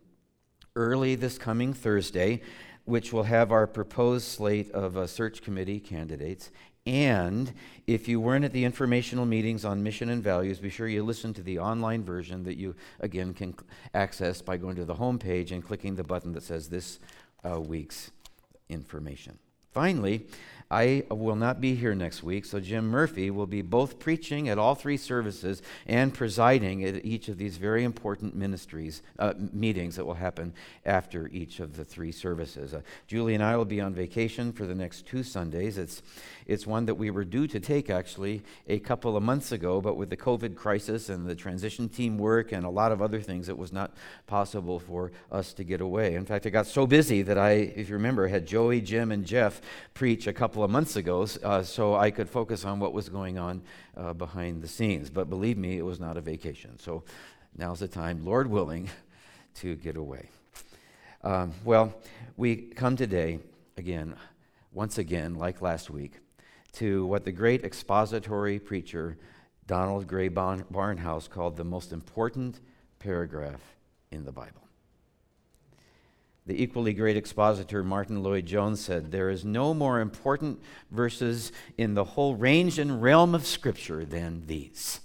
early 0.75 1.13
this 1.13 1.37
coming 1.37 1.71
Thursday, 1.73 2.41
which 2.87 3.11
will 3.11 3.23
have 3.23 3.51
our 3.51 3.67
proposed 3.67 4.25
slate 4.25 4.71
of 4.71 4.95
uh, 4.95 5.05
search 5.05 5.41
committee 5.41 5.79
candidates. 5.79 6.51
And 6.85 7.51
if 7.85 8.07
you 8.07 8.21
weren't 8.21 8.45
at 8.45 8.53
the 8.53 8.63
informational 8.63 9.25
meetings 9.25 9.65
on 9.65 9.83
mission 9.83 10.09
and 10.09 10.23
values, 10.23 10.59
be 10.59 10.69
sure 10.69 10.87
you 10.87 11.03
listen 11.03 11.33
to 11.33 11.43
the 11.43 11.59
online 11.59 12.05
version 12.05 12.43
that 12.43 12.55
you, 12.55 12.75
again, 13.01 13.33
can 13.33 13.55
access 13.93 14.41
by 14.41 14.55
going 14.55 14.77
to 14.77 14.85
the 14.85 14.95
homepage 14.95 15.51
and 15.51 15.61
clicking 15.65 15.95
the 15.95 16.03
button 16.05 16.31
that 16.31 16.43
says 16.43 16.69
this 16.69 16.99
uh, 17.43 17.59
week's 17.59 18.09
information. 18.69 19.37
Finally, 19.77 20.25
I 20.71 21.03
will 21.11 21.35
not 21.35 21.61
be 21.61 21.75
here 21.75 21.93
next 21.93 22.23
week, 22.23 22.45
so 22.45 22.59
Jim 22.59 22.87
Murphy 22.87 23.29
will 23.29 23.45
be 23.45 23.61
both 23.61 23.99
preaching 23.99 24.49
at 24.49 24.57
all 24.57 24.73
three 24.73 24.97
services 24.97 25.61
and 25.85 26.11
presiding 26.11 26.83
at 26.83 27.05
each 27.05 27.29
of 27.29 27.37
these 27.37 27.57
very 27.57 27.83
important 27.83 28.35
ministries 28.35 29.03
uh, 29.19 29.35
meetings 29.53 29.95
that 29.97 30.05
will 30.05 30.15
happen 30.15 30.51
after 30.83 31.27
each 31.27 31.59
of 31.59 31.77
the 31.77 31.85
three 31.85 32.11
services. 32.11 32.73
Uh, 32.73 32.81
Julie 33.05 33.35
and 33.35 33.43
I 33.43 33.55
will 33.55 33.65
be 33.65 33.79
on 33.79 33.93
vacation 33.93 34.51
for 34.51 34.65
the 34.65 34.73
next 34.73 35.05
two 35.05 35.21
Sundays. 35.21 35.77
It's 35.77 36.01
it's 36.47 36.65
one 36.65 36.85
that 36.85 36.95
we 36.95 37.11
were 37.11 37.25
due 37.25 37.45
to 37.45 37.59
take 37.59 37.89
actually 37.89 38.41
a 38.67 38.79
couple 38.79 39.17
of 39.17 39.21
months 39.21 39.51
ago, 39.51 39.81
but 39.81 39.97
with 39.97 40.09
the 40.09 40.15
COVID 40.15 40.55
crisis 40.55 41.09
and 41.09 41.27
the 41.27 41.35
transition 41.35 41.89
team 41.89 42.17
work 42.17 42.53
and 42.53 42.65
a 42.65 42.69
lot 42.69 42.93
of 42.93 43.01
other 43.01 43.19
things, 43.19 43.49
it 43.49 43.57
was 43.57 43.73
not 43.73 43.91
possible 44.27 44.79
for 44.79 45.11
us 45.29 45.51
to 45.53 45.65
get 45.65 45.81
away. 45.81 46.15
In 46.15 46.25
fact, 46.25 46.45
I 46.45 46.49
got 46.49 46.65
so 46.65 46.87
busy 46.87 47.21
that 47.21 47.37
I, 47.37 47.51
if 47.51 47.89
you 47.89 47.95
remember, 47.95 48.29
had 48.29 48.47
Joey, 48.47 48.79
Jim, 48.79 49.11
and 49.11 49.25
Jeff 49.25 49.61
preach 49.93 50.25
a 50.25 50.33
couple 50.33 50.63
of 50.63 50.71
months 50.71 50.95
ago 50.95 51.27
uh, 51.43 51.63
so 51.63 51.95
I 51.95 52.11
could 52.11 52.29
focus 52.29 52.63
on 52.63 52.79
what 52.79 52.93
was 52.93 53.09
going 53.09 53.37
on 53.37 53.61
uh, 53.97 54.13
behind 54.13 54.61
the 54.61 54.69
scenes. 54.69 55.09
But 55.09 55.29
believe 55.29 55.57
me, 55.57 55.77
it 55.77 55.83
was 55.83 55.99
not 55.99 56.15
a 56.15 56.21
vacation. 56.21 56.79
So 56.79 57.03
now's 57.57 57.81
the 57.81 57.89
time, 57.89 58.23
Lord 58.23 58.47
willing, 58.47 58.89
to 59.55 59.75
get 59.75 59.97
away. 59.97 60.29
Um, 61.25 61.51
well, 61.65 61.93
we 62.37 62.55
come 62.55 62.95
today, 62.95 63.39
again, 63.75 64.15
once 64.71 64.97
again, 64.97 65.35
like 65.35 65.61
last 65.61 65.89
week, 65.89 66.13
to 66.77 67.07
what 67.07 67.25
the 67.25 67.31
great 67.31 67.63
expository 67.63 68.59
preacher 68.59 69.17
Donald 69.65 70.05
Grey 70.07 70.29
Barnhouse 70.29 71.27
called 71.27 71.57
the 71.57 71.63
most 71.63 71.91
important 71.91 72.59
paragraph 72.99 73.61
in 74.11 74.25
the 74.25 74.31
Bible. 74.31 74.61
The 76.45 76.61
equally 76.61 76.93
great 76.93 77.17
expositor 77.17 77.83
Martyn 77.83 78.21
Lloyd-Jones 78.21 78.79
said, 78.79 79.11
There 79.11 79.31
is 79.31 79.43
no 79.43 79.73
more 79.73 79.99
important 79.99 80.61
verses 80.91 81.51
in 81.79 81.95
the 81.95 82.03
whole 82.03 82.35
range 82.35 82.77
and 82.77 83.01
realm 83.01 83.33
of 83.33 83.47
Scripture 83.47 84.05
than 84.05 84.43
these. 84.45 85.01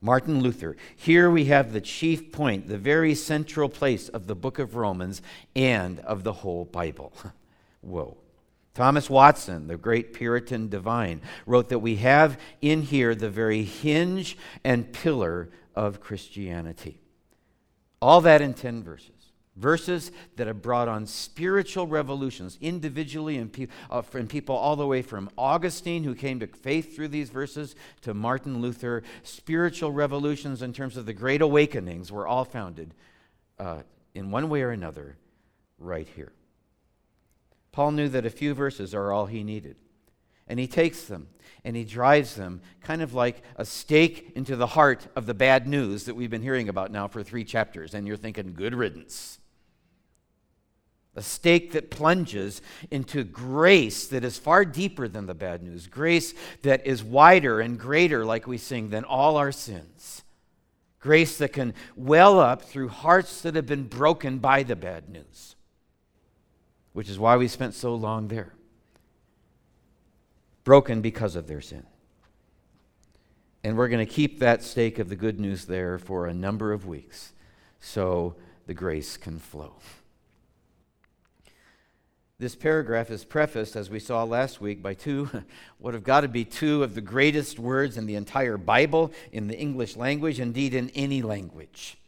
Martin 0.00 0.40
Luther. 0.40 0.76
Here 0.96 1.28
we 1.28 1.46
have 1.46 1.72
the 1.72 1.80
chief 1.80 2.30
point, 2.30 2.68
the 2.68 2.78
very 2.78 3.14
central 3.16 3.68
place 3.68 4.08
of 4.08 4.28
the 4.28 4.36
book 4.36 4.58
of 4.58 4.76
Romans 4.76 5.22
and 5.56 5.98
of 6.00 6.22
the 6.22 6.32
whole 6.32 6.64
Bible. 6.64 7.12
Whoa. 7.80 8.21
Thomas 8.74 9.10
Watson, 9.10 9.66
the 9.66 9.76
great 9.76 10.14
Puritan 10.14 10.68
divine, 10.68 11.20
wrote 11.44 11.68
that 11.68 11.80
we 11.80 11.96
have 11.96 12.38
in 12.60 12.82
here 12.82 13.14
the 13.14 13.28
very 13.28 13.64
hinge 13.64 14.38
and 14.64 14.92
pillar 14.92 15.50
of 15.74 16.00
Christianity. 16.00 17.00
All 18.00 18.20
that 18.22 18.40
in 18.40 18.54
10 18.54 18.82
verses. 18.82 19.10
Verses 19.54 20.10
that 20.36 20.46
have 20.46 20.62
brought 20.62 20.88
on 20.88 21.04
spiritual 21.04 21.86
revolutions 21.86 22.56
individually 22.62 23.36
and, 23.36 23.52
pe- 23.52 23.66
uh, 23.90 24.00
people 24.26 24.56
all 24.56 24.76
the 24.76 24.86
way 24.86 25.02
from 25.02 25.28
Augustine, 25.36 26.04
who 26.04 26.14
came 26.14 26.40
to 26.40 26.46
faith 26.46 26.96
through 26.96 27.08
these 27.08 27.28
verses, 27.28 27.74
to 28.00 28.14
Martin 28.14 28.62
Luther. 28.62 29.02
Spiritual 29.22 29.92
revolutions 29.92 30.62
in 30.62 30.72
terms 30.72 30.96
of 30.96 31.04
the 31.04 31.12
great 31.12 31.42
awakenings 31.42 32.10
were 32.10 32.26
all 32.26 32.46
founded 32.46 32.94
uh, 33.58 33.82
in 34.14 34.30
one 34.30 34.48
way 34.48 34.62
or 34.62 34.70
another 34.70 35.18
right 35.78 36.08
here. 36.16 36.32
Paul 37.72 37.92
knew 37.92 38.08
that 38.10 38.26
a 38.26 38.30
few 38.30 38.52
verses 38.54 38.94
are 38.94 39.10
all 39.10 39.26
he 39.26 39.42
needed. 39.42 39.76
And 40.46 40.60
he 40.60 40.66
takes 40.66 41.04
them 41.04 41.28
and 41.64 41.74
he 41.74 41.84
drives 41.84 42.34
them 42.34 42.60
kind 42.82 43.00
of 43.00 43.14
like 43.14 43.42
a 43.56 43.64
stake 43.64 44.32
into 44.34 44.56
the 44.56 44.66
heart 44.66 45.06
of 45.16 45.26
the 45.26 45.34
bad 45.34 45.66
news 45.66 46.04
that 46.04 46.14
we've 46.14 46.30
been 46.30 46.42
hearing 46.42 46.68
about 46.68 46.90
now 46.90 47.08
for 47.08 47.22
three 47.22 47.44
chapters. 47.44 47.94
And 47.94 48.06
you're 48.06 48.16
thinking, 48.16 48.52
good 48.52 48.74
riddance. 48.74 49.38
A 51.14 51.22
stake 51.22 51.72
that 51.72 51.90
plunges 51.90 52.60
into 52.90 53.22
grace 53.22 54.06
that 54.08 54.24
is 54.24 54.38
far 54.38 54.64
deeper 54.64 55.08
than 55.08 55.26
the 55.26 55.34
bad 55.34 55.62
news, 55.62 55.86
grace 55.86 56.34
that 56.62 56.86
is 56.86 57.04
wider 57.04 57.60
and 57.60 57.78
greater, 57.78 58.24
like 58.24 58.46
we 58.46 58.56
sing, 58.56 58.88
than 58.88 59.04
all 59.04 59.36
our 59.36 59.52
sins. 59.52 60.22
Grace 61.00 61.36
that 61.38 61.52
can 61.52 61.74
well 61.96 62.40
up 62.40 62.62
through 62.62 62.88
hearts 62.88 63.42
that 63.42 63.54
have 63.54 63.66
been 63.66 63.84
broken 63.84 64.38
by 64.38 64.62
the 64.62 64.76
bad 64.76 65.08
news 65.08 65.54
which 66.92 67.08
is 67.08 67.18
why 67.18 67.36
we 67.36 67.48
spent 67.48 67.74
so 67.74 67.94
long 67.94 68.28
there. 68.28 68.52
Broken 70.64 71.00
because 71.00 71.36
of 71.36 71.46
their 71.46 71.60
sin. 71.60 71.84
And 73.64 73.76
we're 73.76 73.88
going 73.88 74.04
to 74.04 74.12
keep 74.12 74.40
that 74.40 74.62
stake 74.62 74.98
of 74.98 75.08
the 75.08 75.16
good 75.16 75.38
news 75.38 75.66
there 75.66 75.98
for 75.98 76.26
a 76.26 76.34
number 76.34 76.72
of 76.72 76.86
weeks 76.86 77.32
so 77.80 78.34
the 78.66 78.74
grace 78.74 79.16
can 79.16 79.38
flow. 79.38 79.74
This 82.38 82.56
paragraph 82.56 83.10
is 83.10 83.24
prefaced, 83.24 83.76
as 83.76 83.88
we 83.88 84.00
saw 84.00 84.24
last 84.24 84.60
week, 84.60 84.82
by 84.82 84.94
two, 84.94 85.30
what 85.78 85.94
have 85.94 86.02
got 86.02 86.22
to 86.22 86.28
be 86.28 86.44
two 86.44 86.82
of 86.82 86.96
the 86.96 87.00
greatest 87.00 87.58
words 87.58 87.96
in 87.96 88.06
the 88.06 88.16
entire 88.16 88.56
Bible, 88.56 89.12
in 89.30 89.46
the 89.46 89.56
English 89.56 89.96
language, 89.96 90.40
indeed 90.40 90.74
in 90.74 90.90
any 90.90 91.22
language 91.22 91.98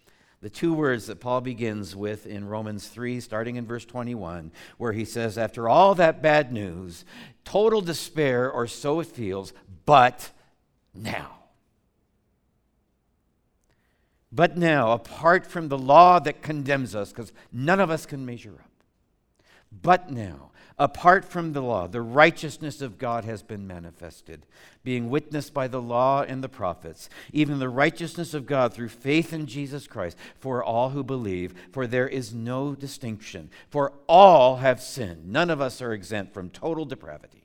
the 0.45 0.51
two 0.51 0.75
words 0.75 1.07
that 1.07 1.21
Paul 1.21 1.41
begins 1.41 1.97
with 1.97 2.27
in 2.27 2.47
Romans 2.47 2.89
3, 2.89 3.19
starting 3.21 3.57
in 3.57 3.65
verse 3.65 3.87
21, 3.87 4.53
where 4.77 4.93
he 4.93 5.07
says, 5.07 5.39
After 5.39 5.71
all 5.71 5.95
that 5.95 6.21
bad 6.21 6.53
news, 6.53 7.07
total 7.47 7.81
despair, 7.81 8.51
or 8.51 8.67
so 8.67 9.01
it 9.01 9.07
feels, 9.07 9.55
but 9.87 10.33
now. 10.93 11.31
But 14.31 14.59
now, 14.59 14.93
apart 14.93 15.47
from 15.47 15.69
the 15.69 15.79
law 15.79 16.19
that 16.19 16.43
condemns 16.43 16.95
us, 16.95 17.09
because 17.09 17.33
none 17.51 17.81
of 17.81 17.89
us 17.89 18.05
can 18.05 18.27
measure 18.27 18.53
up, 18.53 18.71
but 19.73 20.11
now, 20.11 20.51
Apart 20.77 21.25
from 21.25 21.53
the 21.53 21.61
law, 21.61 21.87
the 21.87 22.03
righteousness 22.03 22.83
of 22.83 22.99
God 22.99 23.25
has 23.25 23.45
been 23.45 23.65
manifested, 23.65 24.45
being 24.83 25.09
witnessed 25.09 25.55
by 25.55 25.69
the 25.69 25.81
law 25.81 26.23
and 26.23 26.43
the 26.43 26.49
prophets, 26.49 27.09
even 27.33 27.61
the 27.61 27.69
righteousness 27.69 28.35
of 28.35 28.47
God 28.47 28.75
through 28.75 28.89
faith 28.89 29.33
in 29.33 29.47
Jesus 29.47 29.87
Christ 29.87 30.17
for 30.37 30.65
all 30.65 30.91
who 30.91 31.05
believe. 31.05 31.55
For 31.71 31.87
there 31.87 32.09
is 32.09 32.35
no 32.35 32.75
distinction, 32.75 33.51
for 33.71 33.93
all 34.09 34.57
have 34.57 34.83
sinned. 34.83 35.31
None 35.31 35.49
of 35.49 35.61
us 35.61 35.81
are 35.81 35.93
exempt 35.93 36.35
from 36.35 36.51
total 36.51 36.85
depravity. 36.85 37.45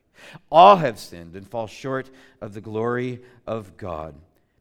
All 0.51 0.77
have 0.77 0.97
sinned 0.97 1.35
and 1.35 1.47
fall 1.47 1.67
short 1.67 2.09
of 2.41 2.55
the 2.55 2.61
glory 2.61 3.21
of 3.45 3.77
God, 3.77 4.15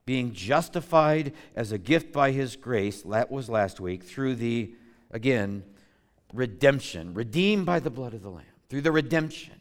being 0.05 0.35
justified 0.35 1.33
as 1.57 1.73
a 1.73 1.79
gift 1.79 2.13
by 2.13 2.33
his 2.33 2.55
grace, 2.55 3.01
that 3.01 3.31
was 3.31 3.49
last 3.49 3.81
week, 3.81 4.05
through 4.05 4.35
the, 4.35 4.75
again, 5.11 5.65
redemption, 6.35 7.15
redeemed 7.15 7.65
by 7.65 7.81
the 7.81 7.91
blood 7.91 8.13
of 8.13 8.23
the 8.23 8.31
Lamb 8.31 8.45
through 8.69 8.83
the 8.83 8.93
redemption 8.93 9.55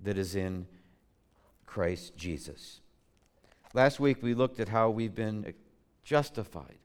that 0.00 0.18
is 0.18 0.34
in 0.34 0.66
Christ 1.66 2.16
Jesus. 2.16 2.80
Last 3.72 3.98
week 3.98 4.22
we 4.22 4.34
looked 4.34 4.60
at 4.60 4.68
how 4.68 4.90
we've 4.90 5.14
been 5.14 5.54
justified 6.04 6.78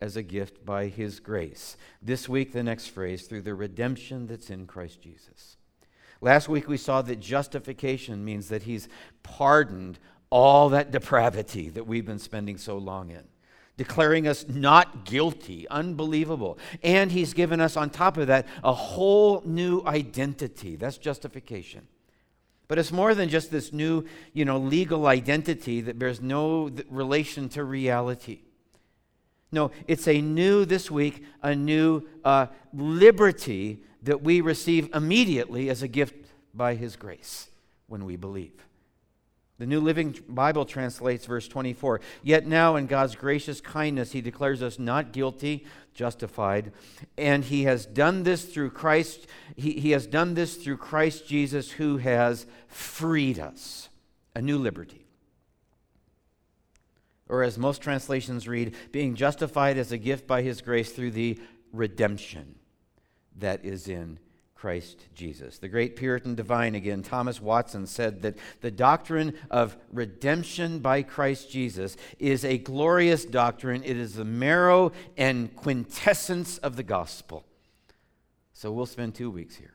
as 0.00 0.16
a 0.16 0.22
gift 0.22 0.64
by 0.66 0.88
his 0.88 1.20
grace. 1.20 1.76
This 2.02 2.28
week, 2.28 2.52
the 2.52 2.62
next 2.62 2.88
phrase, 2.88 3.26
through 3.26 3.42
the 3.42 3.54
redemption 3.54 4.26
that's 4.26 4.50
in 4.50 4.66
Christ 4.66 5.00
Jesus. 5.00 5.56
Last 6.20 6.48
week 6.48 6.68
we 6.68 6.76
saw 6.76 7.00
that 7.02 7.20
justification 7.20 8.24
means 8.24 8.48
that 8.48 8.64
he's 8.64 8.88
pardoned 9.22 9.98
all 10.30 10.68
that 10.70 10.90
depravity 10.90 11.68
that 11.70 11.86
we've 11.86 12.04
been 12.04 12.18
spending 12.18 12.58
so 12.58 12.76
long 12.76 13.10
in 13.10 13.24
declaring 13.76 14.28
us 14.28 14.46
not 14.48 15.04
guilty. 15.04 15.68
Unbelievable. 15.68 16.58
And 16.82 17.10
he's 17.10 17.34
given 17.34 17.60
us, 17.60 17.76
on 17.76 17.90
top 17.90 18.16
of 18.16 18.28
that, 18.28 18.46
a 18.62 18.72
whole 18.72 19.42
new 19.44 19.82
identity. 19.86 20.76
That's 20.76 20.98
justification. 20.98 21.88
But 22.68 22.78
it's 22.78 22.92
more 22.92 23.14
than 23.14 23.28
just 23.28 23.50
this 23.50 23.72
new, 23.72 24.04
you 24.32 24.44
know, 24.44 24.58
legal 24.58 25.06
identity 25.06 25.80
that 25.82 25.98
bears 25.98 26.20
no 26.20 26.70
relation 26.88 27.48
to 27.50 27.64
reality. 27.64 28.40
No, 29.52 29.70
it's 29.86 30.08
a 30.08 30.20
new, 30.20 30.64
this 30.64 30.90
week, 30.90 31.22
a 31.42 31.54
new 31.54 32.02
uh, 32.24 32.46
liberty 32.72 33.82
that 34.02 34.22
we 34.22 34.40
receive 34.40 34.88
immediately 34.94 35.68
as 35.68 35.82
a 35.82 35.88
gift 35.88 36.32
by 36.52 36.74
His 36.74 36.96
grace 36.96 37.50
when 37.86 38.04
we 38.04 38.16
believe. 38.16 38.66
The 39.64 39.70
New 39.70 39.80
Living 39.80 40.14
Bible 40.28 40.66
translates 40.66 41.24
verse 41.24 41.48
24 41.48 42.02
Yet 42.22 42.46
now, 42.46 42.76
in 42.76 42.84
God's 42.84 43.14
gracious 43.14 43.62
kindness, 43.62 44.12
He 44.12 44.20
declares 44.20 44.62
us 44.62 44.78
not 44.78 45.10
guilty, 45.10 45.64
justified. 45.94 46.70
And 47.16 47.42
He 47.42 47.62
has 47.62 47.86
done 47.86 48.24
this 48.24 48.44
through 48.44 48.72
Christ. 48.72 49.26
He, 49.56 49.80
he 49.80 49.92
has 49.92 50.06
done 50.06 50.34
this 50.34 50.56
through 50.56 50.76
Christ 50.76 51.26
Jesus, 51.26 51.70
who 51.70 51.96
has 51.96 52.44
freed 52.68 53.38
us. 53.38 53.88
A 54.36 54.42
new 54.42 54.58
liberty. 54.58 55.06
Or, 57.30 57.42
as 57.42 57.56
most 57.56 57.80
translations 57.80 58.46
read, 58.46 58.74
being 58.92 59.14
justified 59.14 59.78
as 59.78 59.92
a 59.92 59.96
gift 59.96 60.26
by 60.26 60.42
His 60.42 60.60
grace 60.60 60.92
through 60.92 61.12
the 61.12 61.40
redemption 61.72 62.56
that 63.38 63.64
is 63.64 63.88
in 63.88 64.18
Christ 64.64 65.08
Jesus. 65.14 65.58
The 65.58 65.68
great 65.68 65.94
Puritan 65.94 66.36
divine 66.36 66.74
again, 66.74 67.02
Thomas 67.02 67.38
Watson, 67.38 67.86
said 67.86 68.22
that 68.22 68.38
the 68.62 68.70
doctrine 68.70 69.34
of 69.50 69.76
redemption 69.92 70.78
by 70.78 71.02
Christ 71.02 71.50
Jesus 71.50 71.98
is 72.18 72.46
a 72.46 72.56
glorious 72.56 73.26
doctrine. 73.26 73.82
It 73.84 73.98
is 73.98 74.14
the 74.14 74.24
marrow 74.24 74.92
and 75.18 75.54
quintessence 75.54 76.56
of 76.56 76.76
the 76.76 76.82
gospel. 76.82 77.44
So 78.54 78.72
we'll 78.72 78.86
spend 78.86 79.14
two 79.14 79.30
weeks 79.30 79.56
here. 79.56 79.73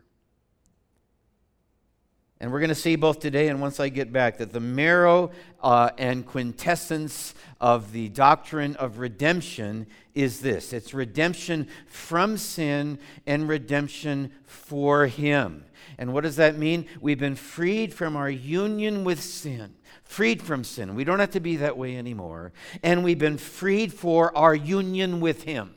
And 2.42 2.54
we're 2.54 2.60
going 2.60 2.70
to 2.70 2.76
see 2.76 2.96
both 2.96 3.20
today 3.20 3.50
and 3.50 3.60
once 3.60 3.82
I 3.82 3.90
get 3.90 4.14
back 4.14 4.38
that 4.38 4.54
the 4.54 4.62
marrow 4.62 5.32
uh, 5.62 5.90
and 5.98 6.26
quintessence 6.26 7.36
of 7.60 7.92
the 7.92 8.08
doctrine 8.08 8.78
of 8.78 8.98
redemption 9.00 9.88
is 10.16 10.40
this 10.40 10.72
it's 10.72 10.94
redemption 10.94 11.68
from 11.86 12.38
sin 12.38 12.98
and 13.28 13.50
redemption 13.50 14.32
for 14.46 15.08
Him. 15.08 15.66
And 15.98 16.14
what 16.14 16.24
does 16.24 16.38
that 16.38 16.58
mean? 16.58 16.86
We've 17.02 17.20
been 17.20 17.36
freed 17.36 17.94
from 17.94 18.16
our 18.16 18.30
union 18.30 19.04
with 19.04 19.22
sin. 19.22 19.76
Freed 20.06 20.42
from 20.42 20.64
sin. 20.64 20.96
We 20.96 21.04
don't 21.04 21.20
have 21.20 21.32
to 21.32 21.42
be 21.42 21.58
that 21.58 21.78
way 21.78 21.98
anymore. 21.98 22.54
And 22.82 23.04
we've 23.04 23.20
been 23.20 23.38
freed 23.38 23.94
for 23.94 24.36
our 24.38 24.56
union 24.56 25.20
with 25.20 25.44
Him 25.44 25.76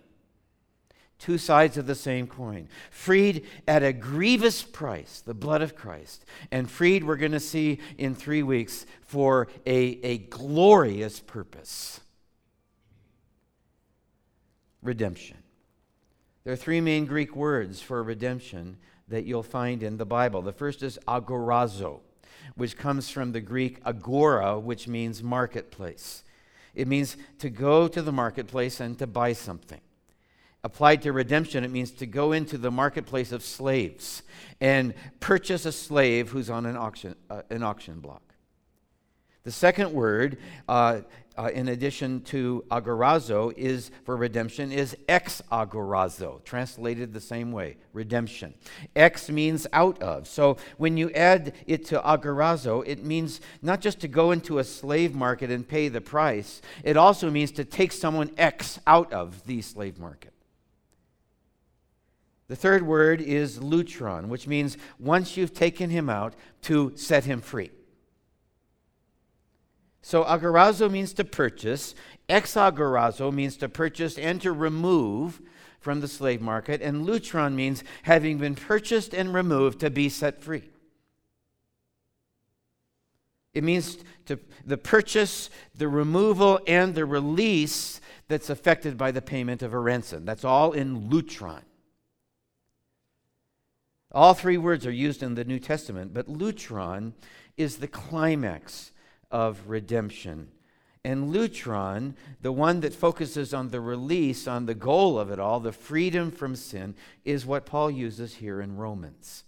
two 1.22 1.38
sides 1.38 1.78
of 1.78 1.86
the 1.86 1.94
same 1.94 2.26
coin. 2.26 2.68
Freed 2.90 3.46
at 3.68 3.84
a 3.84 3.92
grievous 3.92 4.64
price, 4.64 5.22
the 5.24 5.32
blood 5.32 5.62
of 5.62 5.76
Christ. 5.76 6.24
And 6.50 6.68
freed, 6.68 7.04
we're 7.04 7.16
going 7.16 7.30
to 7.30 7.38
see 7.40 7.78
in 7.96 8.16
three 8.16 8.42
weeks, 8.42 8.86
for 9.02 9.46
a, 9.64 10.00
a 10.02 10.18
glorious 10.18 11.20
purpose 11.20 12.00
redemption. 14.82 15.36
There 16.42 16.52
are 16.52 16.56
three 16.56 16.80
main 16.80 17.06
Greek 17.06 17.36
words 17.36 17.80
for 17.80 18.02
redemption 18.02 18.78
that 19.06 19.24
you'll 19.24 19.44
find 19.44 19.84
in 19.84 19.98
the 19.98 20.04
Bible. 20.04 20.42
The 20.42 20.52
first 20.52 20.82
is 20.82 20.98
agorazo, 21.06 22.00
which 22.56 22.76
comes 22.76 23.10
from 23.10 23.30
the 23.30 23.40
Greek 23.40 23.78
agora, 23.84 24.58
which 24.58 24.88
means 24.88 25.22
marketplace. 25.22 26.24
It 26.74 26.88
means 26.88 27.16
to 27.38 27.48
go 27.48 27.86
to 27.86 28.02
the 28.02 28.10
marketplace 28.10 28.80
and 28.80 28.98
to 28.98 29.06
buy 29.06 29.34
something. 29.34 29.80
Applied 30.64 31.02
to 31.02 31.12
redemption, 31.12 31.64
it 31.64 31.72
means 31.72 31.90
to 31.92 32.06
go 32.06 32.30
into 32.30 32.56
the 32.56 32.70
marketplace 32.70 33.32
of 33.32 33.42
slaves 33.42 34.22
and 34.60 34.94
purchase 35.18 35.66
a 35.66 35.72
slave 35.72 36.30
who's 36.30 36.48
on 36.48 36.66
an 36.66 36.76
auction, 36.76 37.16
uh, 37.28 37.42
an 37.50 37.64
auction 37.64 37.98
block. 37.98 38.22
The 39.42 39.50
second 39.50 39.92
word, 39.92 40.38
uh, 40.68 41.00
uh, 41.36 41.50
in 41.52 41.66
addition 41.66 42.20
to 42.20 42.64
agorazo, 42.70 43.52
is 43.56 43.90
for 44.04 44.16
redemption 44.16 44.70
is 44.70 44.96
ex 45.08 45.42
agorazo, 45.50 46.44
translated 46.44 47.12
the 47.12 47.20
same 47.20 47.50
way, 47.50 47.76
redemption. 47.92 48.54
Ex 48.94 49.28
means 49.30 49.66
out 49.72 50.00
of. 50.00 50.28
So 50.28 50.58
when 50.76 50.96
you 50.96 51.10
add 51.10 51.54
it 51.66 51.86
to 51.86 51.98
agorazo, 51.98 52.84
it 52.86 53.04
means 53.04 53.40
not 53.62 53.80
just 53.80 53.98
to 54.00 54.06
go 54.06 54.30
into 54.30 54.60
a 54.60 54.64
slave 54.64 55.12
market 55.12 55.50
and 55.50 55.66
pay 55.66 55.88
the 55.88 56.00
price. 56.00 56.62
It 56.84 56.96
also 56.96 57.30
means 57.32 57.50
to 57.52 57.64
take 57.64 57.90
someone 57.90 58.30
ex 58.38 58.78
out 58.86 59.12
of 59.12 59.44
the 59.46 59.60
slave 59.62 59.98
market. 59.98 60.31
The 62.52 62.56
third 62.56 62.82
word 62.82 63.22
is 63.22 63.60
lutron, 63.60 64.26
which 64.26 64.46
means 64.46 64.76
once 64.98 65.38
you've 65.38 65.54
taken 65.54 65.88
him 65.88 66.10
out, 66.10 66.34
to 66.64 66.92
set 66.96 67.24
him 67.24 67.40
free. 67.40 67.70
So 70.02 70.22
agorazo 70.22 70.90
means 70.90 71.14
to 71.14 71.24
purchase, 71.24 71.94
exagorazo 72.28 73.32
means 73.32 73.56
to 73.56 73.70
purchase 73.70 74.18
and 74.18 74.38
to 74.42 74.52
remove 74.52 75.40
from 75.80 76.02
the 76.02 76.08
slave 76.08 76.42
market, 76.42 76.82
and 76.82 77.06
lutron 77.06 77.54
means 77.54 77.84
having 78.02 78.36
been 78.36 78.54
purchased 78.54 79.14
and 79.14 79.32
removed 79.32 79.80
to 79.80 79.88
be 79.88 80.10
set 80.10 80.42
free. 80.42 80.68
It 83.54 83.64
means 83.64 83.96
to 84.26 84.38
the 84.66 84.76
purchase, 84.76 85.48
the 85.74 85.88
removal, 85.88 86.60
and 86.66 86.94
the 86.94 87.06
release 87.06 87.98
that's 88.28 88.50
affected 88.50 88.98
by 88.98 89.10
the 89.10 89.22
payment 89.22 89.62
of 89.62 89.72
a 89.72 89.78
ransom. 89.78 90.26
That's 90.26 90.44
all 90.44 90.72
in 90.72 91.08
lutron. 91.08 91.62
All 94.14 94.34
three 94.34 94.58
words 94.58 94.86
are 94.86 94.92
used 94.92 95.22
in 95.22 95.34
the 95.34 95.44
New 95.44 95.58
Testament, 95.58 96.12
but 96.12 96.28
lutron 96.28 97.14
is 97.56 97.78
the 97.78 97.88
climax 97.88 98.92
of 99.30 99.60
redemption. 99.66 100.48
And 101.04 101.34
lutron, 101.34 102.14
the 102.40 102.52
one 102.52 102.80
that 102.80 102.94
focuses 102.94 103.52
on 103.52 103.70
the 103.70 103.80
release, 103.80 104.46
on 104.46 104.66
the 104.66 104.74
goal 104.74 105.18
of 105.18 105.30
it 105.30 105.40
all, 105.40 105.58
the 105.58 105.72
freedom 105.72 106.30
from 106.30 106.54
sin, 106.54 106.94
is 107.24 107.46
what 107.46 107.66
Paul 107.66 107.90
uses 107.90 108.36
here 108.36 108.60
in 108.60 108.76
Romans. 108.76 109.44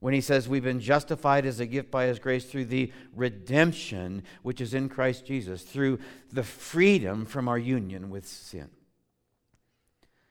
When 0.00 0.14
he 0.14 0.20
says 0.20 0.48
we've 0.48 0.62
been 0.62 0.80
justified 0.80 1.44
as 1.44 1.58
a 1.58 1.66
gift 1.66 1.90
by 1.90 2.06
his 2.06 2.20
grace 2.20 2.44
through 2.44 2.66
the 2.66 2.92
redemption 3.14 4.22
which 4.42 4.60
is 4.60 4.72
in 4.72 4.88
Christ 4.88 5.26
Jesus, 5.26 5.62
through 5.62 5.98
the 6.32 6.44
freedom 6.44 7.26
from 7.26 7.48
our 7.48 7.58
union 7.58 8.08
with 8.08 8.26
sin. 8.26 8.70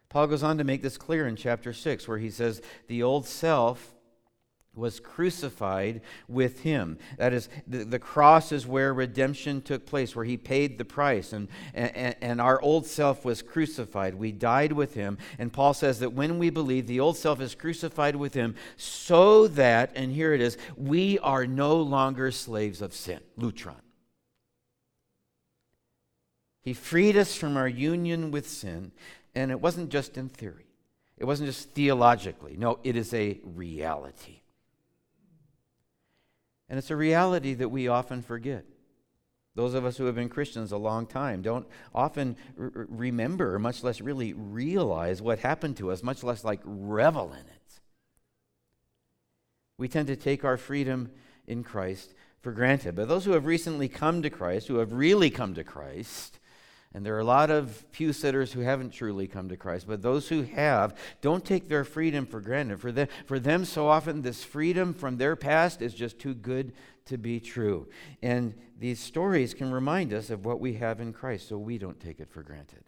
Paul 0.10 0.28
goes 0.28 0.43
on 0.43 0.58
to 0.58 0.63
make 0.63 0.82
this 0.82 0.98
clear 0.98 1.28
in 1.28 1.36
chapter 1.36 1.74
6, 1.74 2.08
where 2.08 2.17
he 2.17 2.30
says, 2.30 2.62
The 2.88 3.04
old 3.04 3.26
self 3.26 3.93
was 4.78 5.00
crucified 5.00 6.02
with 6.28 6.62
him. 6.62 6.98
That 7.17 7.34
is, 7.34 7.50
the, 7.65 7.84
the 7.84 8.00
cross 8.00 8.52
is 8.52 8.67
where 8.67 8.93
redemption 8.93 9.62
took 9.62 9.86
place, 9.86 10.15
where 10.15 10.24
he 10.24 10.38
paid 10.38 10.78
the 10.78 10.86
price, 10.86 11.34
and, 11.34 11.48
and, 11.74 12.15
and 12.22 12.39
our 12.39 12.62
old 12.62 12.86
self 12.86 13.26
was 13.26 13.41
crucified. 13.41 14.15
We 14.15 14.32
died 14.32 14.72
with 14.72 14.93
him. 14.93 15.17
And 15.39 15.52
Paul 15.52 15.74
says 15.74 16.00
that 16.00 16.13
when 16.13 16.38
we 16.38 16.50
believe, 16.50 16.88
the 16.88 17.00
old 17.00 17.17
self 17.17 17.41
is 17.41 17.56
crucified 17.56 18.15
with 18.15 18.34
him, 18.34 18.56
so 18.78 19.48
that, 19.50 19.91
and 19.96 20.12
here 20.13 20.34
it 20.34 20.41
is, 20.41 20.58
we 20.78 21.20
are 21.20 21.48
no 21.48 21.82
longer 21.82 22.32
slaves 22.32 22.82
of 22.82 22.93
sin. 22.93 23.20
Lutron. 23.38 23.82
He 26.62 26.74
freed 26.74 27.15
us 27.15 27.34
from 27.34 27.56
our 27.56 27.67
union 27.67 28.30
with 28.30 28.48
sin 28.48 28.91
and 29.38 29.52
it 29.52 29.62
wasn't 29.62 29.89
just 29.89 30.17
in 30.17 30.30
theory, 30.30 30.65
it 31.17 31.26
wasn't 31.26 31.47
just 31.47 31.69
theologically. 31.71 32.56
No, 32.58 32.80
it 32.84 32.95
is 32.95 33.13
a 33.13 33.39
reality. 33.43 34.41
And 36.69 36.78
it's 36.78 36.91
a 36.91 36.95
reality 36.95 37.54
that 37.54 37.69
we 37.69 37.88
often 37.88 38.21
forget. 38.21 38.65
Those 39.56 39.73
of 39.73 39.86
us 39.86 39.97
who 39.97 40.06
have 40.06 40.15
been 40.15 40.30
Christians 40.30 40.71
a 40.71 40.78
long 40.78 41.06
time 41.08 41.41
don't 41.41 41.67
often 41.93 42.36
r- 42.60 42.71
remember, 42.89 43.58
much 43.58 43.84
less 43.84 44.02
really 44.02 44.34
realize 44.34 45.21
what 45.21 45.39
happened 45.39 45.78
to 45.78 45.91
us, 45.91 46.04
much 46.04 46.23
less 46.23 46.43
like 46.43 46.60
revel 46.63 47.32
in 47.32 47.39
it. 47.39 47.80
We 49.78 49.88
tend 49.88 50.08
to 50.08 50.15
take 50.15 50.43
our 50.43 50.58
freedom 50.58 51.12
in 51.47 51.63
Christ 51.63 52.13
for 52.41 52.52
granted. 52.52 52.95
But 52.95 53.08
those 53.08 53.26
who 53.26 53.32
have 53.32 53.45
recently 53.45 53.88
come 53.88 54.21
to 54.23 54.30
Christ, 54.30 54.67
who 54.67 54.78
have 54.78 54.93
really 54.93 55.30
come 55.30 55.54
to 55.54 55.63
Christ, 55.63 56.39
and 56.93 57.06
there 57.06 57.15
are 57.15 57.19
a 57.19 57.26
lot 57.26 57.52
of 57.52 57.89
pew 57.91 58.13
sitters 58.13 58.54
who 58.54 58.62
haven't 58.62 58.91
truly 58.91 59.28
come 59.28 59.50
to 59.50 59.58
Christ, 59.58 59.88
but 59.88 60.02
those 60.02 60.30
who 60.30 60.43
have 60.43 60.97
don't 61.21 61.45
take 61.45 61.67
their 61.67 61.84
freedom 61.84 62.26
for 62.26 62.39
granted. 62.39 62.80
For 62.80 62.91
them, 62.91 63.08
for 63.26 63.39
them, 63.39 63.65
so 63.65 63.88
often, 63.88 64.21
this 64.21 64.43
freedom 64.43 64.93
from 64.93 65.17
their 65.17 65.36
past 65.36 65.82
is 65.82 65.93
just 65.93 66.17
too 66.17 66.34
good 66.34 66.73
to 67.06 67.17
be 67.17 67.39
true. 67.39 67.88
And 68.21 68.54
these 68.80 69.00
stories 69.00 69.54
can 69.54 69.71
remind 69.71 70.13
us 70.13 70.30
of 70.30 70.45
what 70.45 70.60
we 70.60 70.73
have 70.76 71.00
in 71.00 71.13
Christ, 71.13 71.50
so 71.50 71.58
we 71.58 71.78
don't 71.78 72.00
take 72.00 72.19
it 72.19 72.30
for 72.30 72.41
granted. 72.41 72.84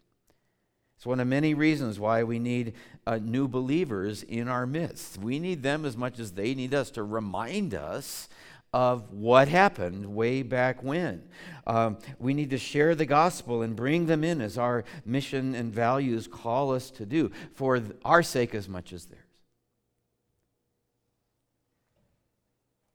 It's 1.00 1.06
one 1.06 1.22
of 1.22 1.28
many 1.28 1.54
reasons 1.54 1.98
why 1.98 2.24
we 2.24 2.40
need 2.40 2.74
uh, 3.08 3.20
new 3.22 3.48
believers 3.48 4.22
in 4.22 4.50
our 4.50 4.68
midst. 4.68 5.18
We 5.18 5.40
need 5.40 5.64
them 5.64 5.86
as 5.86 5.96
much 5.96 6.20
as 6.20 6.34
they 6.34 6.54
need 6.54 6.74
us 6.74 6.92
to 6.92 7.04
remind 7.04 7.74
us 7.74 8.28
of 8.74 9.12
what 9.12 9.48
happened 9.48 10.06
way 10.06 10.44
back 10.44 10.84
when. 10.84 11.24
Um, 11.66 11.98
we 12.20 12.34
need 12.34 12.52
to 12.52 12.58
share 12.58 12.96
the 12.96 13.06
gospel 13.06 13.62
and 13.62 13.76
bring 13.76 14.06
them 14.06 14.24
in 14.24 14.42
as 14.42 14.58
our 14.58 14.84
mission 15.06 15.56
and 15.56 15.74
values 15.74 16.28
call 16.28 16.72
us 16.74 16.92
to 16.92 17.06
do 17.06 17.32
for 17.54 17.82
our 18.06 18.24
sake 18.24 18.54
as 18.54 18.68
much 18.70 18.94
as 18.94 19.06
theirs. 19.06 19.19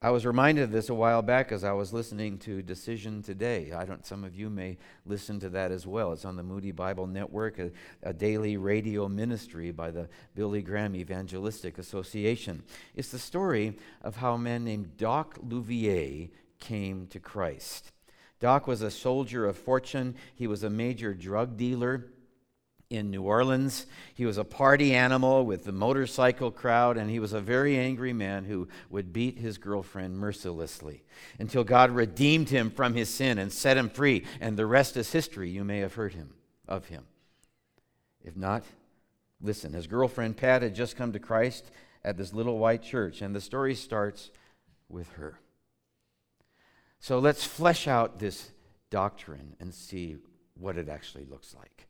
I 0.04 0.10
was 0.10 0.26
reminded 0.26 0.64
of 0.64 0.70
this 0.70 0.90
a 0.90 0.94
while 0.94 1.22
back 1.22 1.50
as 1.50 1.64
I 1.64 1.72
was 1.72 1.94
listening 1.94 2.36
to 2.40 2.60
Decision 2.60 3.22
Today. 3.22 3.72
I 3.72 3.86
don't. 3.86 4.04
Some 4.04 4.22
of 4.22 4.36
you 4.36 4.50
may 4.50 4.76
listen 5.06 5.40
to 5.40 5.48
that 5.48 5.72
as 5.72 5.86
well. 5.86 6.12
It's 6.12 6.26
on 6.26 6.36
the 6.36 6.42
Moody 6.42 6.72
Bible 6.72 7.06
Network, 7.06 7.58
a, 7.58 7.70
a 8.02 8.12
daily 8.12 8.58
radio 8.58 9.08
ministry 9.08 9.70
by 9.70 9.90
the 9.90 10.10
Billy 10.34 10.60
Graham 10.60 10.94
Evangelistic 10.94 11.78
Association. 11.78 12.64
It's 12.94 13.08
the 13.08 13.18
story 13.18 13.78
of 14.02 14.16
how 14.16 14.34
a 14.34 14.38
man 14.38 14.62
named 14.62 14.98
Doc 14.98 15.38
Louvier 15.42 16.28
came 16.60 17.06
to 17.06 17.18
Christ. 17.18 17.90
Doc 18.40 18.66
was 18.66 18.82
a 18.82 18.90
soldier 18.90 19.46
of 19.46 19.56
fortune, 19.56 20.16
he 20.34 20.46
was 20.46 20.64
a 20.64 20.68
major 20.68 21.14
drug 21.14 21.56
dealer 21.56 22.08
in 22.90 23.11
New 23.11 23.23
Orleans. 23.23 23.87
He 24.14 24.27
was 24.27 24.38
a 24.38 24.44
party 24.44 24.94
animal 24.94 25.44
with 25.44 25.64
the 25.64 25.73
motorcycle 25.73 26.51
crowd, 26.51 26.97
and 26.97 27.11
he 27.11 27.18
was 27.18 27.33
a 27.33 27.40
very 27.40 27.79
angry 27.79 28.12
man 28.12 28.44
who 28.44 28.68
would 28.90 29.12
beat 29.12 29.38
his 29.38 29.59
girlfriend 29.59 30.18
mercilessly 30.18 31.03
until 31.38 31.64
God 31.64 31.90
redeemed 31.90 32.51
him 32.51 32.70
from 32.70 32.94
his 32.94 33.09
sin 33.09 33.38
and 33.38 33.53
set 33.53 33.77
him 33.77 33.88
free. 33.88 34.25
And 34.40 34.57
the 34.57 34.66
rest 34.66 34.97
is 34.97 35.12
history. 35.12 35.51
You 35.51 35.64
may 35.64 35.79
have 35.79 35.94
heard 35.94 36.14
him 36.14 36.35
of 36.68 36.87
him. 36.87 37.05
If 38.23 38.37
not, 38.37 38.64
listen. 39.40 39.73
His 39.73 39.87
girlfriend 39.87 40.37
Pat 40.37 40.62
had 40.62 40.75
just 40.75 40.97
come 40.97 41.12
to 41.12 41.18
Christ 41.18 41.70
at 42.05 42.16
this 42.16 42.33
little 42.33 42.59
white 42.59 42.83
church, 42.83 43.23
and 43.23 43.35
the 43.35 43.40
story 43.40 43.75
starts 43.75 44.31
with 44.88 45.11
her. 45.14 45.38
So 47.01 47.18
let's 47.18 47.44
flesh 47.44 47.87
out 47.87 48.18
this 48.18 48.51
doctrine 48.90 49.57
and 49.61 49.75
see 49.75 50.16
what 50.55 50.79
it 50.79 50.88
actually 50.88 51.25
looks 51.25 51.55
like. 51.55 51.87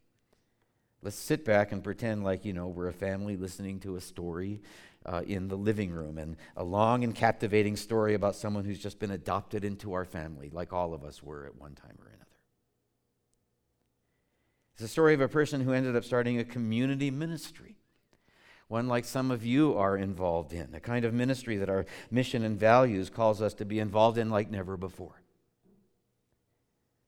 Let's 1.05 1.17
sit 1.17 1.45
back 1.45 1.71
and 1.71 1.85
pretend 1.85 2.25
like, 2.25 2.47
you 2.47 2.55
know, 2.55 2.67
we're 2.67 2.89
a 2.89 2.93
family 2.93 3.37
listening 3.37 3.79
to 3.81 3.97
a 3.97 4.01
story 4.01 4.63
uh, 5.05 5.21
in 5.27 5.49
the 5.49 5.57
living 5.57 5.91
room 5.91 6.17
and 6.17 6.37
a 6.57 6.65
long 6.65 7.05
and 7.05 7.15
captivating 7.15 7.77
story 7.77 8.15
about 8.15 8.37
someone 8.37 8.65
who's 8.65 8.79
just 8.79 8.99
been 8.99 9.11
adopted 9.11 9.67
into 9.67 9.93
our 9.93 10.07
family, 10.07 10.49
like 10.51 10.73
all 10.73 10.95
of 10.95 11.05
us 11.05 11.23
were 11.23 11.45
at 11.45 11.61
one 11.61 11.75
time 11.75 11.99
or 12.01 12.09
another. 12.09 12.25
It's 14.73 14.83
a 14.85 14.89
story 14.89 15.13
of 15.13 15.21
a 15.21 15.29
person 15.29 15.61
who 15.61 15.75
ended 15.75 15.95
up 15.95 16.05
starting 16.05 16.39
a 16.39 16.45
community 16.45 17.11
ministry, 17.11 17.77
one 18.69 18.89
like 18.89 19.05
some 19.05 19.31
of 19.31 19.45
you 19.45 19.77
are 19.77 19.99
involved 19.99 20.55
in, 20.55 20.75
a 20.75 20.81
kind 20.81 21.05
of 21.05 21.13
ministry 21.13 21.59
that 21.59 21.69
our 21.69 21.85
mission 22.11 22.43
and 22.45 22.59
values 22.59 23.11
calls 23.11 23.43
us 23.43 23.53
to 23.55 23.67
be 23.67 23.79
involved 23.79 24.17
in 24.17 24.31
like 24.31 24.51
never 24.51 24.79
before. 24.79 25.21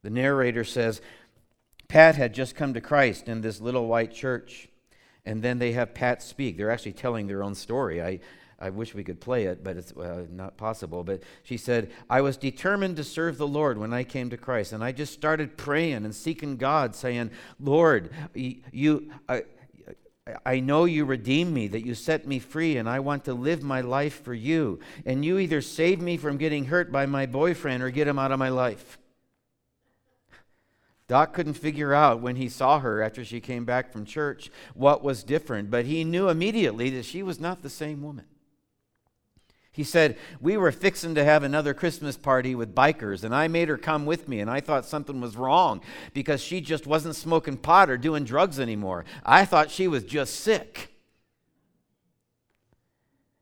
The 0.02 0.10
narrator 0.10 0.62
says, 0.62 1.00
Pat 1.88 2.16
had 2.16 2.34
just 2.34 2.54
come 2.54 2.74
to 2.74 2.80
Christ 2.80 3.28
in 3.28 3.40
this 3.40 3.60
little 3.60 3.86
white 3.86 4.12
church, 4.12 4.68
and 5.24 5.42
then 5.42 5.58
they 5.58 5.72
have 5.72 5.94
Pat 5.94 6.22
speak. 6.22 6.56
They're 6.56 6.70
actually 6.70 6.92
telling 6.92 7.26
their 7.26 7.42
own 7.42 7.54
story. 7.54 8.02
I, 8.02 8.20
I 8.58 8.70
wish 8.70 8.94
we 8.94 9.04
could 9.04 9.20
play 9.20 9.44
it, 9.44 9.62
but 9.62 9.76
it's 9.76 9.92
uh, 9.92 10.26
not 10.30 10.56
possible. 10.56 11.04
But 11.04 11.22
she 11.42 11.56
said, 11.56 11.90
I 12.08 12.22
was 12.22 12.36
determined 12.36 12.96
to 12.96 13.04
serve 13.04 13.38
the 13.38 13.46
Lord 13.46 13.78
when 13.78 13.92
I 13.92 14.02
came 14.02 14.30
to 14.30 14.36
Christ, 14.36 14.72
and 14.72 14.82
I 14.82 14.92
just 14.92 15.12
started 15.12 15.56
praying 15.56 16.04
and 16.04 16.14
seeking 16.14 16.56
God, 16.56 16.94
saying, 16.94 17.30
Lord, 17.60 18.10
you. 18.34 19.10
I, 19.28 19.44
I 20.44 20.58
know 20.58 20.86
you 20.86 21.04
redeemed 21.04 21.54
me, 21.54 21.68
that 21.68 21.86
you 21.86 21.94
set 21.94 22.26
me 22.26 22.40
free, 22.40 22.78
and 22.78 22.88
I 22.88 22.98
want 22.98 23.26
to 23.26 23.34
live 23.34 23.62
my 23.62 23.80
life 23.80 24.24
for 24.24 24.34
you. 24.34 24.80
And 25.04 25.24
you 25.24 25.38
either 25.38 25.62
save 25.62 26.00
me 26.00 26.16
from 26.16 26.36
getting 26.36 26.64
hurt 26.64 26.90
by 26.90 27.06
my 27.06 27.26
boyfriend 27.26 27.80
or 27.80 27.90
get 27.90 28.08
him 28.08 28.18
out 28.18 28.32
of 28.32 28.40
my 28.40 28.48
life. 28.48 28.98
Doc 31.08 31.32
couldn't 31.32 31.54
figure 31.54 31.94
out 31.94 32.20
when 32.20 32.36
he 32.36 32.48
saw 32.48 32.80
her 32.80 33.00
after 33.00 33.24
she 33.24 33.40
came 33.40 33.64
back 33.64 33.92
from 33.92 34.04
church 34.04 34.50
what 34.74 35.04
was 35.04 35.22
different, 35.22 35.70
but 35.70 35.84
he 35.84 36.02
knew 36.02 36.28
immediately 36.28 36.90
that 36.90 37.04
she 37.04 37.22
was 37.22 37.38
not 37.38 37.62
the 37.62 37.70
same 37.70 38.02
woman. 38.02 38.24
He 39.70 39.84
said, 39.84 40.16
We 40.40 40.56
were 40.56 40.72
fixing 40.72 41.14
to 41.16 41.24
have 41.24 41.42
another 41.42 41.74
Christmas 41.74 42.16
party 42.16 42.54
with 42.54 42.74
bikers, 42.74 43.22
and 43.22 43.34
I 43.34 43.46
made 43.46 43.68
her 43.68 43.76
come 43.76 44.06
with 44.06 44.26
me, 44.26 44.40
and 44.40 44.50
I 44.50 44.60
thought 44.60 44.86
something 44.86 45.20
was 45.20 45.36
wrong 45.36 45.82
because 46.14 46.40
she 46.40 46.62
just 46.62 46.86
wasn't 46.86 47.14
smoking 47.14 47.58
pot 47.58 47.90
or 47.90 47.98
doing 47.98 48.24
drugs 48.24 48.58
anymore. 48.58 49.04
I 49.22 49.44
thought 49.44 49.70
she 49.70 49.86
was 49.86 50.02
just 50.02 50.40
sick. 50.40 50.94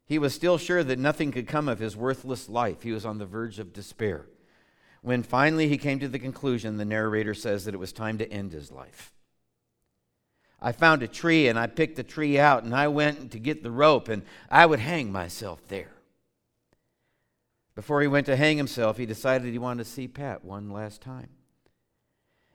He 0.07 0.19
was 0.19 0.35
still 0.35 0.59
sure 0.59 0.85
that 0.85 0.99
nothing 0.99 1.31
could 1.31 1.47
come 1.47 1.69
of 1.69 1.79
his 1.79 1.97
worthless 1.97 2.49
life. 2.49 2.83
He 2.83 2.93
was 2.93 3.07
on 3.07 3.19
the 3.19 3.27
verge 3.27 3.59
of 3.59 3.73
despair. 3.73 4.27
When 5.05 5.23
finally 5.23 5.69
he 5.69 5.77
came 5.77 5.99
to 5.99 6.09
the 6.09 6.19
conclusion, 6.19 6.79
the 6.79 6.87
narrator 6.87 7.35
says 7.35 7.67
that 7.67 7.75
it 7.75 7.79
was 7.79 7.93
time 7.93 8.17
to 8.17 8.33
end 8.33 8.53
his 8.53 8.73
life. 8.73 9.13
I 10.63 10.73
found 10.73 11.03
a 11.03 11.07
tree 11.07 11.47
and 11.47 11.59
I 11.59 11.67
picked 11.67 11.97
the 11.97 12.03
tree 12.03 12.39
out 12.39 12.65
and 12.65 12.75
I 12.75 12.89
went 12.89 13.31
to 13.33 13.39
get 13.39 13.63
the 13.63 13.71
rope 13.71 14.09
and 14.09 14.23
I 14.51 14.65
would 14.65 14.79
hang 14.79 15.13
myself 15.13 15.61
there. 15.69 15.91
Before 17.75 18.01
he 18.01 18.09
went 18.09 18.25
to 18.27 18.37
hang 18.37 18.57
himself, 18.57 18.97
he 18.97 19.05
decided 19.05 19.53
he 19.53 19.59
wanted 19.59 19.85
to 19.85 19.91
see 19.91 20.09
Pat 20.09 20.43
one 20.43 20.71
last 20.71 21.03
time. 21.03 21.29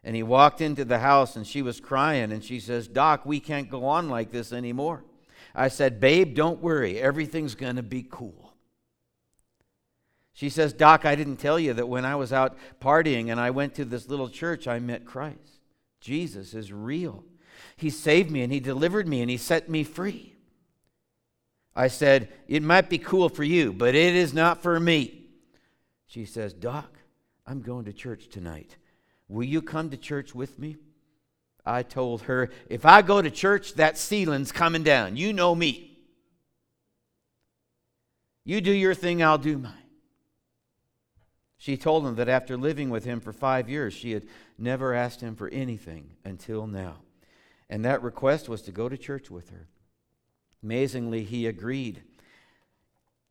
And 0.03 0.15
he 0.15 0.23
walked 0.23 0.59
into 0.59 0.85
the 0.85 0.97
house 0.97 1.35
and 1.35 1.45
she 1.45 1.61
was 1.61 1.79
crying 1.79 2.31
and 2.31 2.43
she 2.43 2.59
says, 2.59 2.87
Doc, 2.87 3.27
we 3.27 3.39
can't 3.39 3.69
go 3.69 3.85
on 3.85 4.09
like 4.09 4.31
this 4.31 4.51
anymore. 4.51 5.03
I 5.53 5.67
said, 5.67 5.99
Babe, 5.99 6.33
don't 6.33 6.63
worry. 6.63 6.99
Everything's 6.99 7.53
going 7.53 7.75
to 7.75 7.83
be 7.83 8.07
cool. 8.09 8.48
She 10.39 10.47
says, 10.47 10.71
Doc, 10.71 11.03
I 11.03 11.15
didn't 11.15 11.35
tell 11.35 11.59
you 11.59 11.73
that 11.73 11.89
when 11.89 12.05
I 12.05 12.15
was 12.15 12.31
out 12.31 12.57
partying 12.79 13.29
and 13.29 13.41
I 13.41 13.49
went 13.49 13.75
to 13.75 13.83
this 13.83 14.07
little 14.07 14.29
church, 14.29 14.69
I 14.69 14.79
met 14.79 15.03
Christ. 15.03 15.59
Jesus 15.99 16.53
is 16.53 16.71
real. 16.71 17.25
He 17.75 17.89
saved 17.89 18.31
me 18.31 18.41
and 18.41 18.53
He 18.53 18.61
delivered 18.61 19.05
me 19.05 19.19
and 19.19 19.29
He 19.29 19.35
set 19.35 19.67
me 19.67 19.83
free. 19.83 20.33
I 21.75 21.89
said, 21.89 22.29
It 22.47 22.63
might 22.63 22.89
be 22.89 22.97
cool 22.97 23.27
for 23.27 23.43
you, 23.43 23.73
but 23.73 23.95
it 23.95 24.15
is 24.15 24.33
not 24.33 24.63
for 24.63 24.79
me. 24.79 25.25
She 26.07 26.23
says, 26.23 26.53
Doc, 26.53 26.97
I'm 27.45 27.59
going 27.61 27.83
to 27.83 27.91
church 27.91 28.29
tonight. 28.29 28.77
Will 29.27 29.43
you 29.43 29.61
come 29.61 29.89
to 29.89 29.97
church 29.97 30.33
with 30.33 30.57
me? 30.57 30.77
I 31.65 31.83
told 31.83 32.21
her, 32.21 32.49
If 32.69 32.85
I 32.85 33.01
go 33.01 33.21
to 33.21 33.29
church, 33.29 33.73
that 33.73 33.97
ceiling's 33.97 34.53
coming 34.53 34.83
down. 34.83 35.17
You 35.17 35.33
know 35.33 35.53
me. 35.53 35.97
You 38.45 38.61
do 38.61 38.71
your 38.71 38.95
thing, 38.95 39.21
I'll 39.21 39.37
do 39.37 39.57
mine. 39.57 39.73
She 41.59 41.75
told 41.75 42.05
him 42.05 42.15
that 42.15 42.29
after 42.29 42.57
living 42.57 42.89
with 42.89 43.03
him 43.03 43.19
for 43.19 43.33
five 43.33 43.69
years, 43.69 43.93
she 43.93 44.13
had 44.13 44.25
never 44.57 44.93
asked 44.93 45.19
him 45.19 45.35
for 45.35 45.49
anything 45.49 46.11
until 46.23 46.65
now. 46.65 46.95
And 47.69 47.83
that 47.83 48.01
request 48.01 48.47
was 48.47 48.61
to 48.63 48.71
go 48.71 48.87
to 48.87 48.97
church 48.97 49.29
with 49.29 49.49
her. 49.49 49.67
Amazingly, 50.63 51.25
he 51.25 51.45
agreed. 51.47 52.01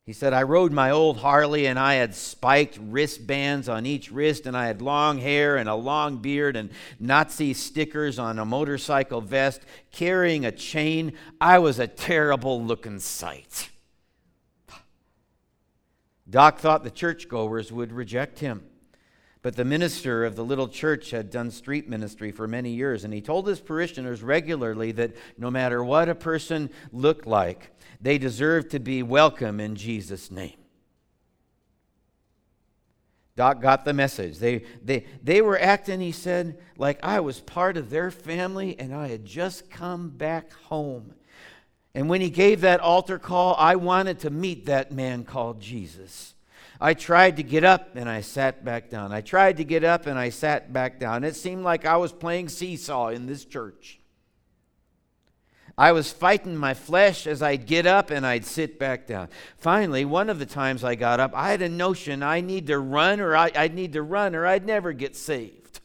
He 0.05 0.13
said, 0.13 0.35
I 0.35 0.43
rode 0.43 0.73
my 0.73 0.91
old 0.91 1.19
Harley 1.19 1.67
and 1.67 1.79
I 1.79 1.95
had 1.95 2.15
spiked 2.15 2.79
wristbands 2.83 3.67
on 3.67 3.87
each 3.87 4.11
wrist, 4.11 4.47
and 4.47 4.57
I 4.57 4.67
had 4.67 4.83
long 4.83 5.19
hair 5.19 5.57
and 5.57 5.69
a 5.69 5.75
long 5.75 6.19
beard 6.19 6.55
and 6.55 6.71
Nazi 7.01 7.55
stickers 7.55 8.19
on 8.19 8.39
a 8.39 8.45
motorcycle 8.45 9.23
vest, 9.23 9.63
carrying 9.91 10.45
a 10.45 10.53
chain. 10.53 11.15
I 11.41 11.59
was 11.59 11.79
a 11.79 11.87
terrible 11.87 12.63
looking 12.63 12.99
sight. 12.99 13.71
Doc 16.31 16.59
thought 16.59 16.85
the 16.85 16.91
churchgoers 16.91 17.73
would 17.73 17.93
reject 17.93 18.41
him. 18.41 18.65
But 19.41 19.57
the 19.57 19.65
minister 19.65 20.25
of 20.25 20.35
the 20.37 20.45
little 20.45 20.69
church 20.69 21.11
had 21.11 21.31
done 21.31 21.51
street 21.51 21.89
ministry 21.89 22.33
for 22.33 22.49
many 22.49 22.71
years, 22.71 23.05
and 23.05 23.15
he 23.15 23.21
told 23.21 23.47
his 23.47 23.61
parishioners 23.61 24.23
regularly 24.23 24.93
that 24.93 25.15
no 25.39 25.51
matter 25.51 25.83
what 25.83 26.09
a 26.09 26.15
person 26.15 26.71
looked 26.93 27.27
like, 27.27 27.71
they 28.01 28.19
deserved 28.19 28.71
to 28.71 28.81
be 28.81 29.03
welcome 29.03 29.61
in 29.61 29.77
Jesus' 29.77 30.31
name. 30.31 30.57
Doc 33.37 33.63
got 33.63 33.85
the 33.85 33.95
message. 33.95 34.39
They, 34.39 34.65
they, 34.83 35.07
they 35.23 35.41
were 35.41 35.59
acting, 35.61 36.01
he 36.01 36.11
said, 36.11 36.59
like 36.77 36.99
I 37.05 37.21
was 37.21 37.39
part 37.39 37.77
of 37.77 37.89
their 37.89 38.11
family 38.11 38.77
and 38.77 38.93
I 38.93 39.07
had 39.07 39.25
just 39.25 39.71
come 39.71 40.11
back 40.11 40.53
home. 40.53 41.15
And 41.95 42.09
when 42.09 42.21
he 42.21 42.31
gave 42.31 42.61
that 42.61 42.81
altar 42.81 43.19
call, 43.19 43.55
I 43.59 43.77
wanted 43.77 44.21
to 44.21 44.31
meet 44.31 44.67
that 44.67 44.93
man 44.93 45.25
called 45.25 45.61
Jesus. 45.61 46.35
I 46.81 46.95
tried 46.95 47.37
to 47.37 47.43
get 47.43 47.65
up 47.65 47.97
and 47.97 48.09
I 48.09 48.21
sat 48.21 48.65
back 48.65 48.89
down. 48.89 49.13
I 49.13 49.21
tried 49.21 49.57
to 49.57 49.65
get 49.65 49.83
up 49.83 50.07
and 50.07 50.19
I 50.19 50.29
sat 50.29 50.73
back 50.73 51.01
down. 51.01 51.25
It 51.25 51.35
seemed 51.35 51.65
like 51.65 51.85
I 51.85 51.97
was 51.97 52.13
playing 52.13 52.51
seesaw 52.51 53.09
in 53.09 53.27
this 53.27 53.45
church. 53.45 53.99
I 55.77 55.93
was 55.93 56.13
fighting 56.13 56.57
my 56.57 56.75
flesh 56.75 57.27
as 57.27 57.41
I'd 57.41 57.67
get 57.67 57.87
up 57.87 58.11
and 58.11 58.27
I'd 58.27 58.45
sit 58.45 58.81
back 58.81 59.07
down. 59.07 59.29
Finally, 59.57 60.05
one 60.05 60.29
of 60.29 60.41
the 60.41 60.47
times 60.47 60.83
I 60.83 60.97
got 60.97 61.21
up, 61.21 61.33
I 61.35 61.51
had 61.51 61.63
a 61.63 61.69
notion 61.69 62.23
I 62.23 62.41
need 62.41 62.67
to 62.67 62.81
run 62.81 63.21
or 63.21 63.37
I, 63.37 63.51
would 63.57 63.75
need 63.75 63.93
to 63.93 64.03
run 64.03 64.35
or 64.35 64.45
I'd 64.45 64.67
never 64.67 64.93
get 64.93 65.15
saved. 65.15 65.81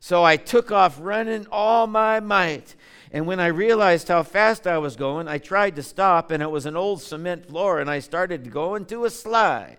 So 0.00 0.24
I 0.24 0.36
took 0.36 0.72
off 0.72 0.98
running 1.00 1.46
all 1.50 1.86
my 1.86 2.18
might. 2.18 2.74
And 3.14 3.28
when 3.28 3.38
I 3.38 3.46
realized 3.46 4.08
how 4.08 4.24
fast 4.24 4.66
I 4.66 4.78
was 4.78 4.96
going, 4.96 5.28
I 5.28 5.38
tried 5.38 5.76
to 5.76 5.84
stop, 5.84 6.32
and 6.32 6.42
it 6.42 6.50
was 6.50 6.66
an 6.66 6.76
old 6.76 7.00
cement 7.00 7.46
floor, 7.46 7.78
and 7.78 7.88
I 7.88 8.00
started 8.00 8.50
going 8.50 8.86
to 8.86 9.04
a 9.04 9.10
slide. 9.10 9.78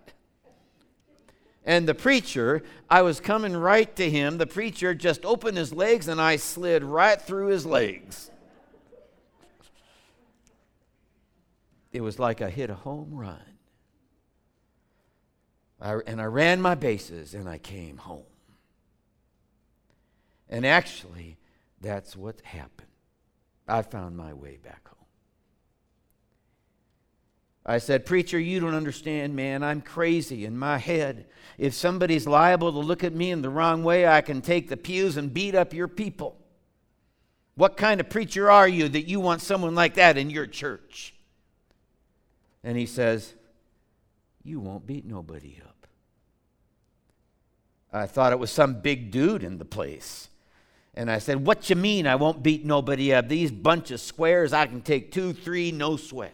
And 1.66 1.86
the 1.86 1.94
preacher, 1.94 2.64
I 2.90 3.02
was 3.02 3.20
coming 3.20 3.52
right 3.58 3.94
to 3.98 4.10
him. 4.10 4.38
The 4.38 4.48
preacher 4.48 4.96
just 4.96 5.26
opened 5.26 5.58
his 5.58 5.74
legs, 5.74 6.08
and 6.08 6.22
I 6.22 6.38
slid 6.38 6.82
right 6.82 7.22
through 7.22 7.48
his 7.48 7.66
legs. 7.66 8.32
It 11.92 12.00
was 12.00 12.18
like 12.18 12.42
I 12.42 12.50
hit 12.50 12.70
a 12.70 12.76
home 12.76 13.10
run. 13.12 13.42
I, 15.82 15.96
and 16.08 16.22
I 16.22 16.26
ran 16.26 16.62
my 16.62 16.76
bases, 16.76 17.34
and 17.34 17.50
I 17.50 17.58
came 17.58 17.98
home. 17.98 18.24
And 20.48 20.66
actually, 20.66 21.36
that's 21.82 22.16
what 22.16 22.40
happened. 22.40 22.88
I 23.68 23.82
found 23.82 24.16
my 24.16 24.34
way 24.34 24.58
back 24.58 24.88
home. 24.88 24.96
I 27.66 27.80
said, 27.80 28.06
Preacher, 28.06 28.40
you 28.40 28.60
don't 28.60 28.76
understand, 28.76 29.36
man. 29.36 29.64
I'm 29.64 29.82
crazy 29.82 30.46
in 30.46 30.56
my 30.58 30.78
head. 30.78 31.26
If 31.58 31.74
somebody's 31.74 32.28
liable 32.28 32.72
to 32.72 32.80
look 32.80 33.04
at 33.04 33.16
me 33.16 33.32
in 33.32 33.42
the 33.42 33.50
wrong 33.50 33.84
way, 33.84 34.08
I 34.08 34.22
can 34.22 34.42
take 34.42 34.70
the 34.70 34.78
pews 34.78 35.18
and 35.18 35.34
beat 35.34 35.56
up 35.56 35.74
your 35.74 35.88
people. 35.88 36.38
What 37.56 37.78
kind 37.78 38.00
of 38.00 38.10
preacher 38.10 38.52
are 38.52 38.68
you 38.68 38.88
that 38.90 39.08
you 39.08 39.20
want 39.20 39.42
someone 39.42 39.74
like 39.74 39.96
that 39.96 40.18
in 40.18 40.30
your 40.30 40.46
church? 40.46 41.16
And 42.64 42.78
he 42.78 42.86
says, 42.86 43.34
You 44.44 44.60
won't 44.60 44.86
beat 44.86 45.06
nobody 45.06 45.60
up. 45.66 45.88
I 47.92 48.06
thought 48.06 48.34
it 48.34 48.40
was 48.40 48.52
some 48.52 48.82
big 48.82 49.10
dude 49.10 49.44
in 49.44 49.58
the 49.58 49.66
place. 49.66 50.30
And 50.96 51.12
I 51.12 51.20
said, 51.20 51.46
What 51.46 51.70
you 51.70 51.76
mean 51.76 52.08
I 52.08 52.16
won't 52.16 52.42
beat 52.42 52.66
nobody 52.66 53.14
up? 53.14 53.28
These 53.28 53.52
bunch 53.52 53.92
of 53.92 54.00
squares, 54.00 54.54
I 54.54 54.66
can 54.66 54.82
take 54.82 55.12
two, 55.12 55.34
three, 55.34 55.72
no 55.72 55.98
sweat. 55.98 56.34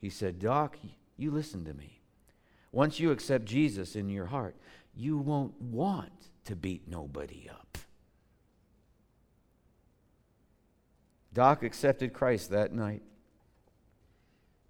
He 0.00 0.10
said, 0.10 0.40
Doc, 0.40 0.76
you 1.16 1.30
listen 1.30 1.64
to 1.64 1.74
me. 1.74 2.00
Once 2.72 3.00
you 3.00 3.10
accept 3.12 3.44
Jesus 3.44 3.96
in 3.96 4.08
your 4.08 4.26
heart, 4.26 4.56
you 4.94 5.16
won't 5.16 5.60
want 5.60 6.12
to 6.44 6.56
beat 6.56 6.88
nobody 6.88 7.48
up. 7.48 7.78
Doc 11.32 11.62
accepted 11.62 12.12
Christ 12.12 12.50
that 12.50 12.72
night. 12.72 13.02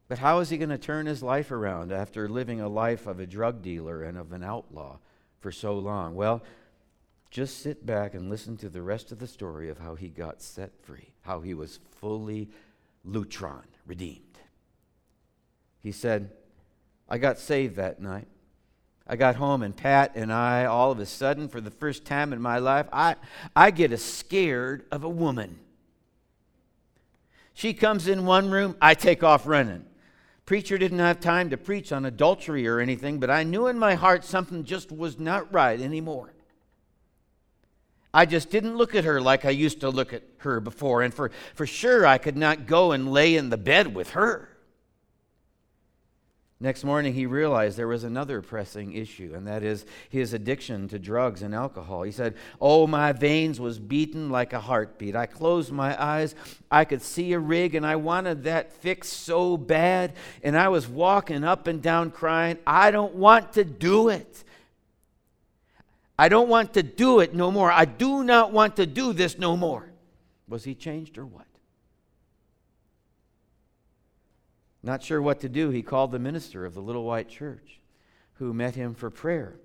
But 0.07 0.19
how 0.19 0.41
is 0.41 0.49
he 0.51 0.59
going 0.59 0.71
to 0.71 0.79
turn 0.79 1.07
his 1.07 1.23
life 1.23 1.51
around 1.51 1.93
after 1.93 2.29
living 2.29 2.61
a 2.61 2.69
life 2.69 3.07
of 3.07 3.21
a 3.21 3.27
drug 3.27 3.63
dealer 3.63 4.03
and 4.03 4.17
of 4.17 4.33
an 4.33 4.43
outlaw 4.43 4.99
for 5.41 5.53
so 5.53 5.79
long? 5.79 6.15
Well, 6.15 6.43
just 7.31 7.63
sit 7.63 7.85
back 7.85 8.15
and 8.15 8.31
listen 8.31 8.57
to 8.59 8.69
the 8.69 8.83
rest 8.83 9.13
of 9.13 9.19
the 9.19 9.27
story 9.27 9.69
of 9.69 9.79
how 9.79 9.95
he 9.95 10.09
got 10.09 10.41
set 10.41 10.73
free, 10.83 11.13
how 11.23 11.41
he 11.41 11.55
was 11.55 11.79
fully 12.01 12.49
lutron, 13.05 13.65
redeemed. 13.87 14.39
He 15.81 15.93
said, 15.93 16.31
I 17.09 17.19
got 17.19 17.39
saved 17.39 17.77
that 17.77 18.01
night. 18.01 18.29
I 19.07 19.17
got 19.17 19.37
home, 19.37 19.63
and 19.63 19.75
Pat 19.75 20.13
and 20.15 20.31
I, 20.31 20.67
all 20.67 20.91
of 20.91 20.99
a 20.99 21.07
sudden, 21.07 21.49
for 21.49 21.63
the 21.63 21.71
first 21.71 22.05
time 22.05 22.33
in 22.33 22.43
my 22.43 22.59
life, 22.59 22.87
I, 22.93 23.17
I 23.57 23.71
get 23.71 23.93
a 23.93 23.97
scared 23.97 24.85
of 24.91 25.03
a 25.03 25.09
woman. 25.09 25.59
She 27.55 27.73
comes 27.73 28.07
in 28.07 28.27
one 28.27 28.51
room, 28.51 28.77
I 28.83 28.95
take 28.95 29.23
off 29.23 29.47
running. 29.47 29.85
Preacher 30.45 30.79
didn't 30.79 30.99
have 30.99 31.21
time 31.21 31.51
to 31.51 31.57
preach 31.57 31.91
on 31.91 32.05
adultery 32.05 32.67
or 32.69 32.81
anything, 32.81 33.19
but 33.19 33.31
I 33.31 33.43
knew 33.43 33.67
in 33.67 33.79
my 33.79 33.95
heart 33.95 34.25
something 34.25 34.65
just 34.65 34.93
was 34.93 35.19
not 35.19 35.53
right 35.53 35.81
anymore. 35.81 36.33
I 38.13 38.27
just 38.27 38.51
didn't 38.51 38.77
look 38.77 38.95
at 38.95 39.05
her 39.05 39.21
like 39.21 39.45
I 39.45 39.51
used 39.51 39.81
to 39.81 39.91
look 39.91 40.13
at 40.13 40.23
her 40.39 40.61
before, 40.61 41.03
and 41.03 41.13
for, 41.13 41.31
for 41.55 41.67
sure 41.67 42.07
I 42.07 42.19
could 42.19 42.37
not 42.37 42.67
go 42.67 42.93
and 42.93 43.13
lay 43.13 43.37
in 43.37 43.51
the 43.51 43.59
bed 43.59 43.95
with 43.95 44.11
her. 44.11 44.49
Next 46.61 46.83
morning, 46.83 47.15
he 47.15 47.25
realized 47.25 47.79
there 47.79 47.87
was 47.87 48.03
another 48.03 48.43
pressing 48.43 48.93
issue, 48.93 49.33
and 49.33 49.47
that 49.47 49.63
is 49.63 49.87
his 50.09 50.33
addiction 50.33 50.89
to 50.89 50.99
drugs 50.99 51.43
and 51.43 51.55
alcohol. 51.55 52.03
He 52.03 52.11
said, 52.11 52.35
Oh, 52.61 52.89
my 52.89 53.13
veins 53.13 53.61
was 53.61 53.79
beating 53.79 54.29
like 54.29 54.53
a 54.53 54.59
heartbeat. 54.59 55.15
I 55.15 55.27
closed 55.27 55.71
my 55.71 56.03
eyes. 56.03 56.35
I 56.69 56.85
could 56.85 57.01
see 57.01 57.33
a 57.33 57.39
rig, 57.39 57.77
and 57.77 57.87
I 57.87 57.95
wanted 57.95 58.43
that 58.43 58.73
fixed 58.73 59.13
so 59.13 59.57
bad. 59.57 60.15
And 60.43 60.59
I 60.59 60.67
was 60.67 60.89
walking 60.89 61.45
up 61.45 61.69
and 61.69 61.81
down 61.81 62.11
crying, 62.11 62.59
I 62.67 62.91
don't 62.91 63.15
want 63.15 63.53
to 63.53 63.63
do 63.63 64.09
it. 64.09 64.43
I 66.19 66.29
don't 66.29 66.49
want 66.49 66.75
to 66.75 66.83
do 66.83 67.21
it 67.21 67.35
no 67.35 67.51
more. 67.51 67.71
I 67.71 67.85
do 67.85 68.25
not 68.25 68.53
want 68.53 68.77
to 68.77 68.87
do 68.87 69.13
this 69.13 69.39
no 69.39 69.57
more. 69.57 69.93
Was 70.49 70.65
he 70.65 70.75
changed 70.75 71.17
or 71.17 71.25
what? 71.25 71.47
Not 74.83 75.03
sure 75.03 75.21
what 75.21 75.41
to 75.41 75.49
do, 75.49 75.71
he 75.71 75.83
called 75.83 76.13
the 76.13 76.19
minister 76.19 76.65
of 76.65 76.75
the 76.75 76.81
Little 76.81 77.05
White 77.05 77.29
Church, 77.29 77.81
who 78.35 78.55
met 78.55 78.75
him 78.75 78.95
for 78.95 79.11
prayer. 79.11 79.57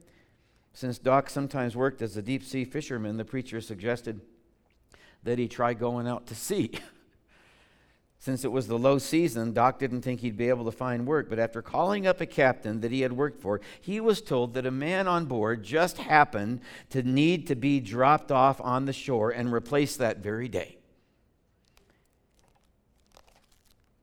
Since 0.73 0.97
Doc 0.99 1.29
sometimes 1.29 1.75
worked 1.75 2.01
as 2.01 2.17
a 2.17 2.21
deep 2.21 2.43
sea 2.43 2.65
fisherman, 2.65 3.17
the 3.17 3.25
preacher 3.25 3.61
suggested 3.61 4.21
that 5.23 5.39
he 5.39 5.47
try 5.47 5.73
going 5.73 6.07
out 6.07 6.27
to 6.27 6.35
sea. 6.35 6.71
Since 8.23 8.45
it 8.45 8.53
was 8.53 8.67
the 8.67 8.79
low 8.79 8.99
season, 8.99 9.51
Doc 9.51 9.79
didn't 9.79 10.01
think 10.01 10.21
he'd 10.21 10.37
be 10.37 10.47
able 10.47 10.63
to 10.63 10.71
find 10.71 11.05
work, 11.05 11.29
but 11.29 11.39
after 11.39 11.61
calling 11.61 12.07
up 12.07 12.21
a 12.21 12.25
captain 12.25 12.79
that 12.79 12.89
he 12.89 13.01
had 13.01 13.11
worked 13.11 13.41
for, 13.41 13.59
he 13.81 13.99
was 13.99 14.21
told 14.21 14.53
that 14.53 14.65
a 14.65 14.71
man 14.71 15.09
on 15.09 15.25
board 15.25 15.61
just 15.61 15.97
happened 15.97 16.61
to 16.91 17.03
need 17.03 17.47
to 17.47 17.55
be 17.55 17.81
dropped 17.81 18.31
off 18.31 18.61
on 18.61 18.85
the 18.85 18.93
shore 18.93 19.31
and 19.31 19.51
replaced 19.51 19.97
that 19.97 20.19
very 20.19 20.47
day. 20.47 20.77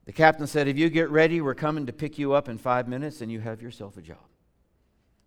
The 0.05 0.13
captain 0.13 0.45
said, 0.45 0.67
If 0.67 0.77
you 0.77 0.91
get 0.91 1.09
ready, 1.09 1.41
we're 1.41 1.55
coming 1.55 1.87
to 1.87 1.91
pick 1.91 2.19
you 2.19 2.33
up 2.33 2.47
in 2.47 2.59
five 2.59 2.87
minutes 2.87 3.21
and 3.21 3.31
you 3.31 3.39
have 3.39 3.59
yourself 3.59 3.97
a 3.97 4.03
job. 4.03 4.27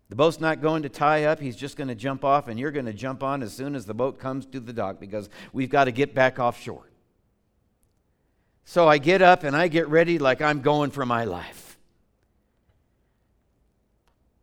The 0.07 0.15
boat's 0.15 0.39
not 0.39 0.61
going 0.61 0.83
to 0.83 0.89
tie 0.89 1.25
up. 1.25 1.41
He's 1.41 1.57
just 1.57 1.75
going 1.75 1.89
to 1.89 1.95
jump 1.95 2.23
off, 2.23 2.47
and 2.47 2.57
you're 2.57 2.71
going 2.71 2.85
to 2.85 2.93
jump 2.93 3.23
on 3.23 3.43
as 3.43 3.53
soon 3.53 3.75
as 3.75 3.85
the 3.85 3.93
boat 3.93 4.19
comes 4.19 4.45
to 4.45 4.61
the 4.61 4.71
dock 4.71 5.01
because 5.01 5.27
we've 5.51 5.69
got 5.69 5.83
to 5.83 5.91
get 5.91 6.15
back 6.15 6.39
offshore. 6.39 6.87
So 8.65 8.87
I 8.87 8.97
get 8.97 9.21
up 9.21 9.43
and 9.43 9.55
I 9.55 9.67
get 9.67 9.87
ready 9.87 10.17
like 10.17 10.41
I'm 10.41 10.61
going 10.61 10.91
for 10.91 11.05
my 11.05 11.23
life. 11.23 11.77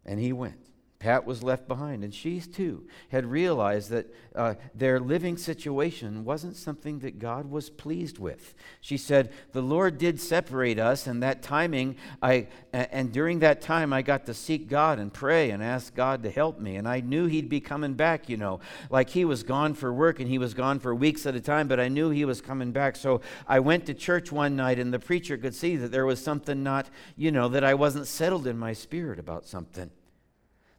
And 0.07 0.19
he 0.19 0.33
went. 0.33 0.62
Pat 1.03 1.27
was 1.27 1.43
left 1.43 1.67
behind, 1.67 2.05
and 2.05 2.15
she 2.15 2.41
too 2.41 2.87
had 3.09 3.27
realized 3.27 3.91
that 3.91 4.15
uh, 4.37 4.55
their 4.73 5.01
living 5.01 5.37
situation 5.37 6.25
wasn't 6.25 6.55
something 6.55 7.01
that 7.01 7.19
God 7.19 7.51
was 7.51 7.71
pleased 7.71 8.21
with. 8.21 8.55
She 8.81 8.97
said, 8.97 9.33
"The 9.51 9.63
Lord 9.63 9.99
did 9.99 10.21
separate 10.21 10.79
us, 10.79 11.09
and 11.09 11.21
that 11.21 11.43
timing, 11.43 11.97
I 12.23 12.47
and 12.73 13.13
during 13.13 13.41
that 13.41 13.61
time, 13.61 13.93
I 13.93 14.03
got 14.03 14.27
to 14.27 14.35
seek 14.35 14.69
God 14.69 15.01
and 15.01 15.13
pray 15.13 15.51
and 15.51 15.61
ask 15.61 15.93
God 15.93 16.23
to 16.23 16.31
help 16.31 16.61
me, 16.61 16.77
and 16.77 16.87
I 16.87 17.01
knew 17.01 17.27
He'd 17.27 17.49
be 17.49 17.61
coming 17.61 17.95
back. 17.95 18.29
You 18.29 18.37
know, 18.37 18.61
like 18.89 19.11
He 19.11 19.25
was 19.25 19.43
gone 19.43 19.75
for 19.75 19.93
work, 19.93 20.21
and 20.21 20.29
He 20.29 20.39
was 20.39 20.55
gone 20.55 20.79
for 20.79 20.95
weeks 20.95 21.27
at 21.27 21.35
a 21.35 21.41
time, 21.41 21.67
but 21.67 21.81
I 21.81 21.89
knew 21.89 22.11
He 22.11 22.25
was 22.25 22.41
coming 22.41 22.71
back. 22.71 22.95
So 22.95 23.23
I 23.49 23.59
went 23.59 23.87
to 23.87 23.95
church 23.95 24.31
one 24.31 24.55
night, 24.55 24.79
and 24.79 24.95
the 24.95 25.01
preacher 25.01 25.37
could 25.37 25.57
see 25.57 25.75
that 25.75 25.91
there 25.91 26.07
was 26.07 26.23
something 26.23 26.63
not, 26.63 26.89
you 27.17 27.33
know, 27.33 27.49
that 27.49 27.65
I 27.65 27.75
wasn't 27.75 28.07
settled 28.07 28.47
in 28.47 28.57
my 28.57 28.73
spirit 28.73 29.19
about 29.19 29.47
something." 29.47 29.91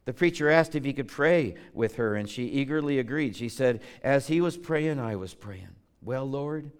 The 0.04 0.12
preacher 0.12 0.50
asked 0.50 0.74
if 0.74 0.84
he 0.84 0.92
could 0.92 1.08
pray 1.08 1.54
with 1.72 1.96
her, 1.96 2.14
and 2.14 2.28
she 2.28 2.44
eagerly 2.44 2.98
agreed. 2.98 3.36
She 3.36 3.48
said, 3.48 3.80
As 4.02 4.26
he 4.26 4.40
was 4.40 4.56
praying, 4.56 4.98
I 4.98 5.16
was 5.16 5.34
praying. 5.34 5.74
Well, 6.02 6.28
Lord, 6.28 6.70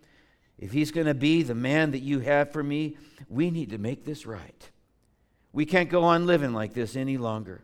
if 0.58 0.72
he's 0.72 0.90
going 0.90 1.06
to 1.06 1.14
be 1.14 1.42
the 1.42 1.54
man 1.54 1.92
that 1.92 2.00
you 2.00 2.20
have 2.20 2.52
for 2.52 2.62
me, 2.62 2.96
we 3.28 3.50
need 3.50 3.70
to 3.70 3.78
make 3.78 4.04
this 4.04 4.26
right. 4.26 4.70
We 5.52 5.64
can't 5.64 5.88
go 5.88 6.04
on 6.04 6.26
living 6.26 6.52
like 6.52 6.74
this 6.74 6.96
any 6.96 7.16
longer. 7.16 7.62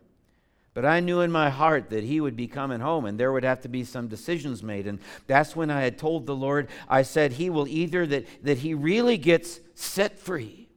But 0.73 0.85
I 0.85 1.01
knew 1.01 1.19
in 1.19 1.31
my 1.31 1.49
heart 1.49 1.89
that 1.89 2.05
he 2.05 2.21
would 2.21 2.37
be 2.37 2.47
coming 2.47 2.79
home 2.79 3.05
and 3.05 3.19
there 3.19 3.33
would 3.33 3.43
have 3.43 3.61
to 3.61 3.67
be 3.67 3.83
some 3.83 4.07
decisions 4.07 4.63
made. 4.63 4.87
And 4.87 4.99
that's 5.27 5.55
when 5.55 5.69
I 5.69 5.81
had 5.81 5.97
told 5.97 6.25
the 6.25 6.35
Lord, 6.35 6.69
I 6.87 7.01
said, 7.01 7.33
He 7.33 7.49
will 7.49 7.67
either 7.67 8.07
that, 8.07 8.25
that 8.43 8.59
he 8.59 8.73
really 8.73 9.17
gets 9.17 9.59
set 9.75 10.17
free 10.17 10.69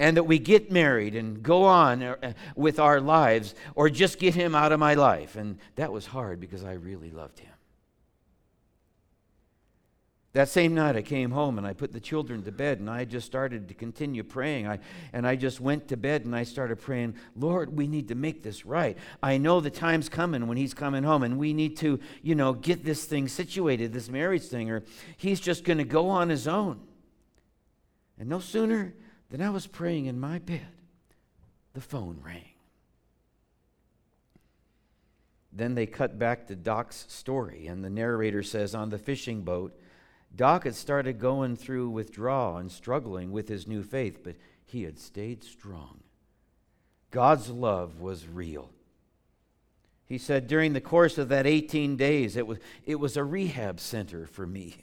and 0.00 0.16
that 0.16 0.24
we 0.24 0.38
get 0.38 0.70
married 0.70 1.14
and 1.14 1.42
go 1.42 1.64
on 1.64 2.02
uh, 2.02 2.32
with 2.54 2.78
our 2.78 3.00
lives 3.00 3.54
or 3.74 3.90
just 3.90 4.18
get 4.18 4.34
him 4.34 4.54
out 4.54 4.72
of 4.72 4.78
my 4.78 4.94
life. 4.94 5.36
And 5.36 5.58
that 5.76 5.92
was 5.92 6.06
hard 6.06 6.40
because 6.40 6.62
I 6.64 6.74
really 6.74 7.10
loved 7.10 7.40
him. 7.40 7.52
That 10.34 10.48
same 10.48 10.74
night, 10.74 10.94
I 10.94 11.02
came 11.02 11.30
home 11.30 11.56
and 11.58 11.66
I 11.66 11.72
put 11.72 11.92
the 11.92 12.00
children 12.00 12.42
to 12.44 12.52
bed, 12.52 12.80
and 12.80 12.90
I 12.90 13.06
just 13.06 13.26
started 13.26 13.66
to 13.68 13.74
continue 13.74 14.22
praying. 14.22 14.68
I, 14.68 14.78
and 15.12 15.26
I 15.26 15.36
just 15.36 15.58
went 15.58 15.88
to 15.88 15.96
bed 15.96 16.26
and 16.26 16.36
I 16.36 16.44
started 16.44 16.76
praying, 16.76 17.14
Lord, 17.34 17.74
we 17.76 17.88
need 17.88 18.08
to 18.08 18.14
make 18.14 18.42
this 18.42 18.66
right. 18.66 18.96
I 19.22 19.38
know 19.38 19.60
the 19.60 19.70
time's 19.70 20.08
coming 20.08 20.46
when 20.46 20.58
He's 20.58 20.74
coming 20.74 21.02
home, 21.02 21.22
and 21.22 21.38
we 21.38 21.54
need 21.54 21.78
to, 21.78 21.98
you 22.22 22.34
know, 22.34 22.52
get 22.52 22.84
this 22.84 23.04
thing 23.06 23.26
situated, 23.26 23.92
this 23.92 24.10
marriage 24.10 24.44
thing, 24.44 24.70
or 24.70 24.84
He's 25.16 25.40
just 25.40 25.64
going 25.64 25.78
to 25.78 25.84
go 25.84 26.08
on 26.10 26.28
His 26.28 26.46
own. 26.46 26.78
And 28.18 28.28
no 28.28 28.38
sooner 28.38 28.94
then 29.30 29.42
I 29.42 29.50
was 29.50 29.66
praying 29.66 30.06
in 30.06 30.18
my 30.18 30.38
bed. 30.38 30.66
The 31.74 31.80
phone 31.80 32.20
rang. 32.24 32.44
Then 35.52 35.74
they 35.74 35.86
cut 35.86 36.18
back 36.18 36.46
to 36.46 36.56
Doc's 36.56 37.06
story, 37.08 37.66
and 37.66 37.84
the 37.84 37.90
narrator 37.90 38.42
says 38.42 38.74
on 38.74 38.90
the 38.90 38.98
fishing 38.98 39.42
boat, 39.42 39.78
Doc 40.34 40.64
had 40.64 40.74
started 40.74 41.18
going 41.18 41.56
through 41.56 41.90
withdrawal 41.90 42.58
and 42.58 42.70
struggling 42.70 43.32
with 43.32 43.48
his 43.48 43.66
new 43.66 43.82
faith, 43.82 44.22
but 44.22 44.36
he 44.64 44.82
had 44.82 44.98
stayed 44.98 45.42
strong. 45.42 46.00
God's 47.10 47.48
love 47.48 48.00
was 48.00 48.28
real. 48.28 48.70
He 50.04 50.18
said, 50.18 50.46
during 50.46 50.72
the 50.72 50.80
course 50.80 51.18
of 51.18 51.28
that 51.28 51.46
18 51.46 51.96
days, 51.96 52.36
it 52.36 52.46
was, 52.46 52.58
it 52.86 52.96
was 52.96 53.16
a 53.16 53.24
rehab 53.24 53.80
center 53.80 54.26
for 54.26 54.46
me. 54.46 54.76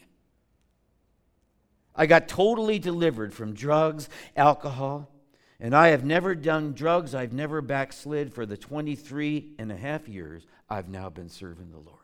I 1.95 2.05
got 2.05 2.27
totally 2.27 2.79
delivered 2.79 3.34
from 3.34 3.53
drugs, 3.53 4.10
alcohol, 4.36 5.10
and 5.60 5.75
I 5.75 5.89
have 5.89 6.03
never 6.03 6.36
done 6.36 6.73
drugs. 6.73 7.15
I've 7.15 7.34
never 7.34 7.62
backslid 7.62 8.34
for 8.34 8.45
the 8.45 8.58
23 8.58 9.53
and 9.58 9.71
a 9.71 9.77
half 9.77 10.08
years 10.08 10.45
I've 10.69 10.89
now 10.89 11.10
been 11.10 11.29
serving 11.29 11.71
the 11.71 11.77
Lord. 11.77 11.99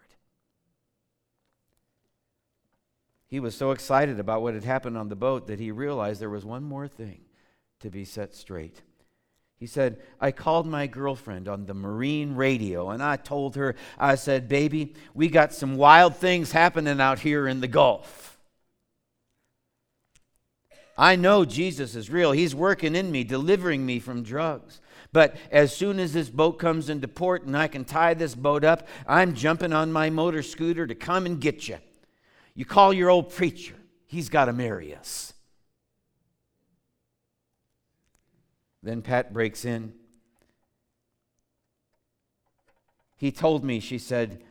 He 3.27 3.39
was 3.39 3.55
so 3.55 3.71
excited 3.71 4.19
about 4.19 4.41
what 4.41 4.53
had 4.53 4.65
happened 4.65 4.97
on 4.97 5.09
the 5.09 5.15
boat 5.15 5.47
that 5.47 5.59
he 5.59 5.71
realized 5.71 6.21
there 6.21 6.29
was 6.29 6.45
one 6.45 6.63
more 6.63 6.87
thing 6.87 7.21
to 7.79 7.89
be 7.89 8.03
set 8.03 8.35
straight. 8.35 8.81
He 9.57 9.67
said, 9.67 10.01
I 10.19 10.31
called 10.31 10.67
my 10.67 10.87
girlfriend 10.87 11.47
on 11.47 11.65
the 11.65 11.73
marine 11.73 12.35
radio 12.35 12.89
and 12.89 13.01
I 13.01 13.15
told 13.15 13.55
her, 13.55 13.75
I 13.97 14.15
said, 14.15 14.49
baby, 14.49 14.95
we 15.13 15.29
got 15.29 15.53
some 15.53 15.77
wild 15.77 16.15
things 16.15 16.51
happening 16.51 16.99
out 16.99 17.19
here 17.19 17.47
in 17.47 17.61
the 17.61 17.67
Gulf. 17.67 18.30
I 21.01 21.15
know 21.15 21.45
Jesus 21.45 21.95
is 21.95 22.11
real. 22.11 22.31
He's 22.31 22.53
working 22.53 22.95
in 22.95 23.11
me, 23.11 23.23
delivering 23.23 23.83
me 23.83 23.97
from 23.97 24.21
drugs. 24.21 24.79
But 25.11 25.35
as 25.51 25.75
soon 25.75 25.99
as 25.99 26.13
this 26.13 26.29
boat 26.29 26.59
comes 26.59 26.91
into 26.91 27.07
port 27.07 27.43
and 27.43 27.57
I 27.57 27.67
can 27.67 27.85
tie 27.85 28.13
this 28.13 28.35
boat 28.35 28.63
up, 28.63 28.87
I'm 29.07 29.33
jumping 29.33 29.73
on 29.73 29.91
my 29.91 30.11
motor 30.11 30.43
scooter 30.43 30.85
to 30.85 30.93
come 30.93 31.25
and 31.25 31.41
get 31.41 31.67
you. 31.67 31.79
You 32.53 32.65
call 32.65 32.93
your 32.93 33.09
old 33.09 33.31
preacher, 33.31 33.73
he's 34.05 34.29
got 34.29 34.45
to 34.45 34.53
marry 34.53 34.93
us. 34.95 35.33
Then 38.83 39.01
Pat 39.01 39.33
breaks 39.33 39.65
in. 39.65 39.93
He 43.17 43.31
told 43.31 43.63
me, 43.63 43.79
she 43.79 43.97
said, 43.97 44.43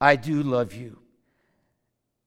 I 0.00 0.16
do 0.16 0.42
love 0.42 0.72
you. 0.72 1.00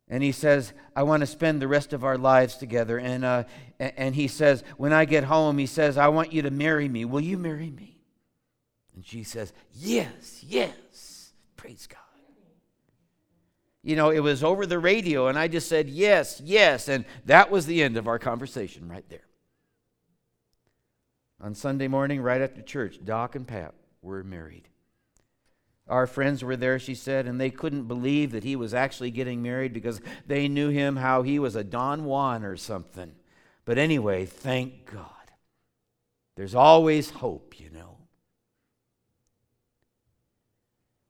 And 0.10 0.24
he 0.24 0.32
says, 0.32 0.74
I 0.96 1.04
want 1.04 1.22
to 1.22 1.28
spend 1.28 1.62
the 1.62 1.68
rest 1.68 1.94
of 1.94 2.04
our 2.04 2.18
lives 2.18 2.56
together. 2.56 2.98
And, 2.98 3.24
uh, 3.24 3.44
and 3.80 4.16
he 4.16 4.28
says, 4.28 4.64
when 4.78 4.92
I 4.92 5.06
get 5.06 5.24
home, 5.26 5.58
he 5.60 5.68
says, 5.68 5.98
I 5.98 6.08
want 6.08 6.34
you 6.34 6.42
to 6.42 6.52
marry 6.52 6.90
me. 6.90 7.06
Will 7.06 7.22
you 7.22 7.38
marry 7.38 7.70
me? 7.70 8.00
And 9.00 9.06
she 9.06 9.24
says, 9.24 9.54
Yes, 9.74 10.44
yes. 10.46 11.32
Praise 11.56 11.88
God. 11.88 12.00
You 13.82 13.96
know, 13.96 14.10
it 14.10 14.20
was 14.20 14.44
over 14.44 14.66
the 14.66 14.78
radio, 14.78 15.28
and 15.28 15.40
I 15.40 15.48
just 15.48 15.70
said, 15.70 15.90
Yes, 15.90 16.42
yes. 16.44 16.90
And 16.90 17.06
that 17.26 17.50
was 17.50 17.66
the 17.66 17.82
end 17.82 17.96
of 17.96 18.10
our 18.10 18.20
conversation 18.20 18.90
right 18.90 19.08
there. 19.08 19.26
On 21.40 21.56
Sunday 21.56 21.88
morning, 21.88 22.22
right 22.22 22.42
after 22.42 22.62
church, 22.62 23.00
Doc 23.06 23.36
and 23.36 23.48
Pat 23.48 23.74
were 24.02 24.22
married. 24.22 24.68
Our 25.90 26.06
friends 26.08 26.44
were 26.44 26.56
there, 26.56 26.78
she 26.78 26.94
said, 26.94 27.26
and 27.26 27.42
they 27.42 27.50
couldn't 27.50 27.88
believe 27.88 28.32
that 28.32 28.44
he 28.44 28.56
was 28.56 28.74
actually 28.74 29.12
getting 29.12 29.42
married 29.42 29.74
because 29.74 30.00
they 30.28 30.48
knew 30.48 30.70
him 30.70 30.98
how 30.98 31.24
he 31.24 31.40
was 31.40 31.56
a 31.56 31.64
Don 31.64 32.06
Juan 32.06 32.44
or 32.44 32.56
something. 32.56 33.12
But 33.66 33.78
anyway, 33.78 34.26
thank 34.26 34.86
God. 34.86 35.06
There's 36.36 36.56
always 36.56 37.10
hope, 37.10 37.60
you 37.60 37.70
know. 37.70 37.98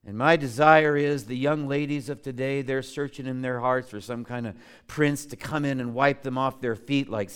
And 0.06 0.18
my 0.18 0.38
desire 0.38 0.98
is 0.98 1.26
the 1.26 1.38
young 1.38 1.68
ladies 1.68 2.10
of 2.10 2.22
today, 2.24 2.62
they're 2.62 2.82
searching 2.82 3.28
in 3.28 3.42
their 3.42 3.60
hearts 3.60 3.89
for 3.89 4.02
some 4.02 4.26
kind 4.26 4.48
of 4.48 4.56
prince 4.88 5.26
to 5.28 5.36
come 5.36 5.65
in 5.65 5.80
and 5.80 5.94
wipe 5.94 6.24
them 6.24 6.38
off 6.38 6.62
their 6.62 6.76
feet 6.76 7.10
like 7.10 7.30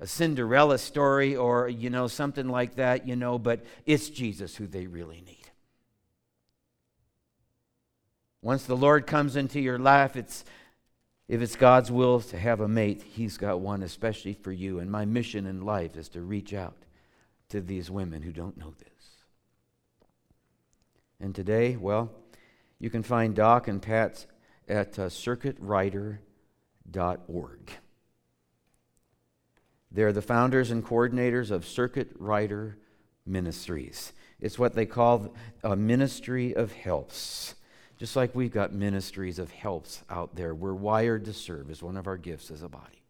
a 0.00 0.06
Cinderella 0.06 0.78
story 0.78 1.34
or, 1.34 1.68
you 1.68 1.90
know, 1.90 2.06
something 2.06 2.48
like 2.48 2.76
that, 2.76 3.08
you 3.08 3.16
know, 3.16 3.38
but 3.38 3.64
it's 3.86 4.10
Jesus 4.10 4.54
who 4.54 4.66
they 4.66 4.86
really 4.86 5.22
need. 5.26 5.39
Once 8.42 8.64
the 8.64 8.76
Lord 8.76 9.06
comes 9.06 9.36
into 9.36 9.60
your 9.60 9.78
life, 9.78 10.16
it's 10.16 10.44
if 11.28 11.40
it's 11.40 11.54
God's 11.54 11.92
will 11.92 12.20
to 12.20 12.38
have 12.38 12.60
a 12.60 12.66
mate, 12.66 13.02
He's 13.02 13.36
got 13.36 13.60
one 13.60 13.84
especially 13.84 14.32
for 14.32 14.50
you. 14.50 14.80
And 14.80 14.90
my 14.90 15.04
mission 15.04 15.46
in 15.46 15.60
life 15.60 15.96
is 15.96 16.08
to 16.10 16.22
reach 16.22 16.52
out 16.52 16.76
to 17.50 17.60
these 17.60 17.90
women 17.90 18.22
who 18.22 18.32
don't 18.32 18.56
know 18.56 18.74
this. 18.78 18.88
And 21.20 21.34
today, 21.34 21.76
well, 21.76 22.10
you 22.80 22.90
can 22.90 23.04
find 23.04 23.36
Doc 23.36 23.68
and 23.68 23.80
Pat's 23.80 24.26
at 24.68 24.98
uh, 24.98 25.08
circuitrider.org. 25.08 27.70
They're 29.92 30.12
the 30.12 30.22
founders 30.22 30.70
and 30.70 30.84
coordinators 30.84 31.50
of 31.50 31.66
Circuit 31.66 32.12
Rider 32.18 32.78
Ministries. 33.26 34.12
It's 34.40 34.58
what 34.58 34.74
they 34.74 34.86
call 34.86 35.34
a 35.62 35.76
ministry 35.76 36.54
of 36.54 36.72
helps. 36.72 37.54
Just 38.00 38.16
like 38.16 38.34
we've 38.34 38.50
got 38.50 38.72
ministries 38.72 39.38
of 39.38 39.50
helps 39.50 40.02
out 40.08 40.34
there, 40.34 40.54
we're 40.54 40.72
wired 40.72 41.26
to 41.26 41.34
serve 41.34 41.70
as 41.70 41.82
one 41.82 41.98
of 41.98 42.06
our 42.06 42.16
gifts 42.16 42.50
as 42.50 42.62
a 42.62 42.68
body. 42.68 43.02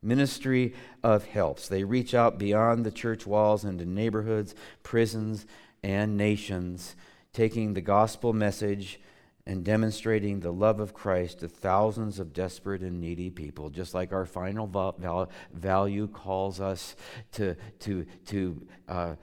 Ministry 0.00 0.72
of 1.02 1.24
helps. 1.24 1.66
They 1.66 1.82
reach 1.82 2.14
out 2.14 2.38
beyond 2.38 2.86
the 2.86 2.92
church 2.92 3.26
walls 3.26 3.64
into 3.64 3.84
neighborhoods, 3.84 4.54
prisons, 4.84 5.46
and 5.82 6.16
nations, 6.16 6.94
taking 7.32 7.74
the 7.74 7.80
gospel 7.80 8.32
message 8.32 9.00
and 9.44 9.64
demonstrating 9.64 10.38
the 10.38 10.52
love 10.52 10.78
of 10.78 10.94
Christ 10.94 11.40
to 11.40 11.48
thousands 11.48 12.20
of 12.20 12.32
desperate 12.32 12.82
and 12.82 13.00
needy 13.00 13.30
people, 13.30 13.68
just 13.68 13.94
like 13.94 14.12
our 14.12 14.26
final 14.26 14.68
val- 14.68 15.28
value 15.52 16.06
calls 16.06 16.60
us 16.60 16.94
to, 17.32 17.56
to, 17.80 18.06
to 18.26 18.64
uh, 18.86 19.14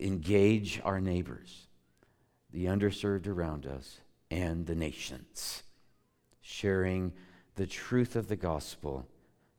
engage 0.00 0.80
our 0.84 1.00
neighbors 1.00 1.63
the 2.54 2.66
underserved 2.66 3.26
around 3.26 3.66
us, 3.66 3.98
and 4.30 4.64
the 4.66 4.76
nations, 4.76 5.64
sharing 6.40 7.12
the 7.56 7.66
truth 7.66 8.14
of 8.14 8.28
the 8.28 8.36
gospel 8.36 9.08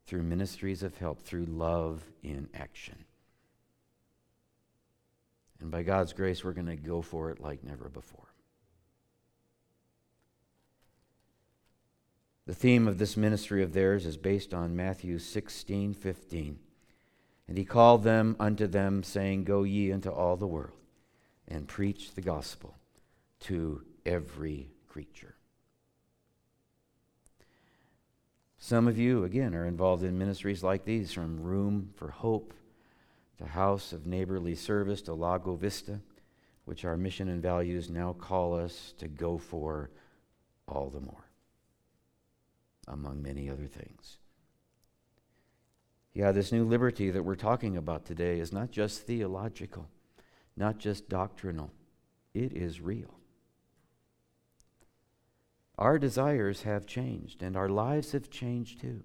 through 0.07 0.23
ministries 0.23 0.81
of 0.81 0.97
help, 0.97 1.21
through 1.21 1.45
love 1.45 2.05
in 2.23 2.47
action. 2.53 3.03
And 5.59 5.69
by 5.69 5.83
God's 5.83 6.13
grace, 6.13 6.41
we're 6.41 6.53
going 6.53 6.67
to 6.67 6.77
go 6.77 7.01
for 7.01 7.31
it 7.31 7.41
like 7.41 7.65
never 7.65 7.89
before. 7.89 8.33
The 12.47 12.55
theme 12.55 12.87
of 12.87 12.97
this 12.97 13.17
ministry 13.17 13.61
of 13.61 13.73
theirs 13.73 14.05
is 14.05 14.15
based 14.15 14.53
on 14.53 14.75
Matthew 14.75 15.19
16 15.19 15.95
15. 15.95 16.59
And 17.49 17.57
he 17.57 17.65
called 17.65 18.03
them 18.03 18.37
unto 18.39 18.67
them, 18.67 19.03
saying, 19.03 19.43
Go 19.43 19.63
ye 19.63 19.91
into 19.91 20.09
all 20.09 20.37
the 20.37 20.47
world 20.47 20.79
and 21.47 21.67
preach 21.67 22.13
the 22.13 22.21
gospel 22.21 22.75
to 23.45 23.83
every 24.05 24.69
creature. 24.87 25.35
Some 28.57 28.87
of 28.87 28.97
you, 28.97 29.23
again, 29.23 29.53
are 29.53 29.67
involved 29.67 30.03
in 30.03 30.17
ministries 30.17 30.63
like 30.63 30.83
these 30.83 31.13
from 31.13 31.39
Room 31.39 31.91
for 31.95 32.09
Hope 32.09 32.55
to 33.37 33.45
House 33.45 33.93
of 33.93 34.07
Neighborly 34.07 34.55
Service 34.55 35.03
to 35.03 35.13
Lago 35.13 35.55
Vista, 35.55 35.99
which 36.63 36.83
our 36.83 36.97
mission 36.97 37.29
and 37.29 37.43
values 37.43 37.87
now 37.87 38.13
call 38.13 38.57
us 38.57 38.95
to 38.97 39.07
go 39.07 39.37
for 39.37 39.91
all 40.67 40.89
the 40.89 41.01
more, 41.01 41.29
among 42.87 43.21
many 43.21 43.47
other 43.47 43.67
things. 43.67 44.17
Yeah, 46.13 46.31
this 46.31 46.51
new 46.51 46.65
liberty 46.65 47.11
that 47.11 47.21
we're 47.21 47.35
talking 47.35 47.77
about 47.77 48.05
today 48.05 48.39
is 48.39 48.51
not 48.51 48.71
just 48.71 49.05
theological, 49.05 49.87
not 50.57 50.79
just 50.79 51.09
doctrinal, 51.09 51.71
it 52.33 52.51
is 52.51 52.81
real. 52.81 53.13
Our 55.77 55.99
desires 55.99 56.63
have 56.63 56.85
changed, 56.85 57.43
and 57.43 57.57
our 57.57 57.69
lives 57.69 58.13
have 58.13 58.29
changed 58.29 58.81
too. 58.81 59.03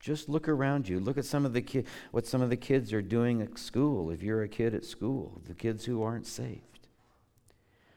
Just 0.00 0.28
look 0.28 0.48
around 0.48 0.88
you. 0.88 1.00
Look 1.00 1.18
at 1.18 1.24
some 1.24 1.44
of 1.44 1.52
the 1.52 1.62
ki- 1.62 1.84
what 2.12 2.26
some 2.26 2.40
of 2.40 2.50
the 2.50 2.56
kids 2.56 2.92
are 2.92 3.02
doing 3.02 3.42
at 3.42 3.58
school. 3.58 4.10
If 4.10 4.22
you're 4.22 4.42
a 4.42 4.48
kid 4.48 4.74
at 4.74 4.84
school, 4.84 5.42
the 5.46 5.54
kids 5.54 5.84
who 5.84 6.02
aren't 6.02 6.26
saved, 6.26 6.88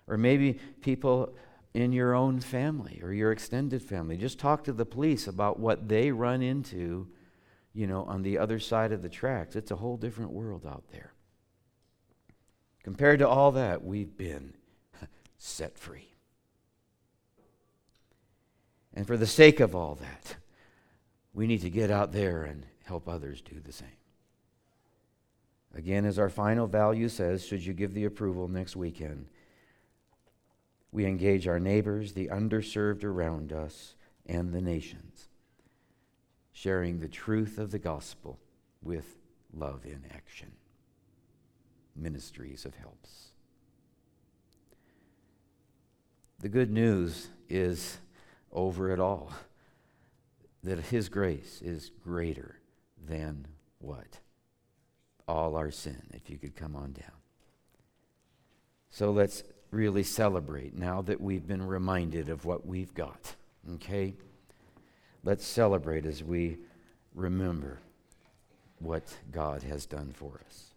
or 0.08 0.18
maybe 0.18 0.60
people 0.82 1.34
in 1.74 1.94
your 1.94 2.14
own 2.14 2.40
family 2.40 3.00
or 3.02 3.14
your 3.14 3.32
extended 3.32 3.82
family. 3.82 4.18
Just 4.18 4.40
talk 4.40 4.64
to 4.66 4.74
the 4.74 4.86
police 4.86 5.28
about 5.28 5.60
what 5.60 5.88
they 5.88 6.12
run 6.12 6.42
into, 6.42 7.08
you 7.74 7.88
know, 7.88 8.04
on 8.04 8.24
the 8.24 8.38
other 8.38 8.60
side 8.60 8.92
of 8.92 9.02
the 9.02 9.10
tracks. 9.10 9.56
It's 9.56 9.72
a 9.72 9.78
whole 9.78 9.98
different 9.98 10.32
world 10.32 10.66
out 10.66 10.84
there. 10.92 11.14
Compared 12.84 13.20
to 13.20 13.28
all 13.28 13.52
that, 13.54 13.84
we've 13.84 14.18
been 14.18 14.54
set 15.38 15.78
free. 15.78 16.11
And 18.94 19.08
for 19.08 19.18
the 19.18 19.28
sake 19.28 19.60
of 19.60 19.76
all 19.76 19.96
that, 19.96 20.36
we 21.34 21.48
need 21.48 21.62
to 21.62 21.70
get 21.70 21.92
out 21.92 22.12
there 22.12 22.44
and 22.44 22.66
help 22.84 23.08
others 23.08 23.42
do 23.42 23.60
the 23.60 23.72
same. 23.72 23.88
Again, 25.74 26.06
as 26.06 26.20
our 26.20 26.30
final 26.30 26.68
value 26.68 27.08
says, 27.08 27.46
should 27.46 27.66
you 27.66 27.74
give 27.74 27.94
the 27.94 28.04
approval 28.04 28.50
next 28.50 28.76
weekend, 28.76 29.28
we 30.92 31.06
engage 31.06 31.48
our 31.48 31.60
neighbors, 31.60 32.12
the 32.12 32.28
underserved 32.28 33.06
around 33.06 33.54
us, 33.54 33.96
and 34.26 34.52
the 34.52 34.62
nations, 34.62 35.30
sharing 36.52 37.00
the 37.00 37.08
truth 37.08 37.58
of 37.58 37.72
the 37.72 37.80
gospel 37.80 38.38
with 38.84 39.16
love 39.54 39.86
in 39.86 40.04
action. 40.14 40.52
Ministries 41.96 42.66
of 42.66 42.76
helps. 42.76 43.30
The 46.40 46.50
good 46.50 46.72
news 46.72 47.30
is 47.48 47.98
over 48.52 48.92
it 48.92 49.00
all. 49.00 49.32
That 50.64 50.80
His 50.80 51.10
grace 51.10 51.62
is 51.64 51.92
greater 52.04 52.60
than 53.08 53.48
what? 53.80 54.20
All 55.28 55.56
our 55.56 55.72
sin, 55.72 56.02
if 56.14 56.30
you 56.30 56.38
could 56.38 56.56
come 56.56 56.76
on 56.76 56.92
down. 56.94 57.12
So 58.90 59.12
let's 59.12 59.44
really 59.72 60.04
celebrate 60.04 60.78
now 60.78 61.02
that 61.04 61.22
we've 61.22 61.48
been 61.48 61.66
reminded 61.66 62.30
of 62.30 62.46
what 62.46 62.66
we've 62.66 62.94
got. 62.94 63.36
Okay? 63.76 64.16
Let's 65.24 65.46
celebrate 65.46 66.06
as 66.06 66.24
we 66.24 66.58
remember 67.16 67.80
what 68.80 69.04
God 69.32 69.64
has 69.64 69.86
done 69.86 70.12
for 70.14 70.42
us. 70.46 70.71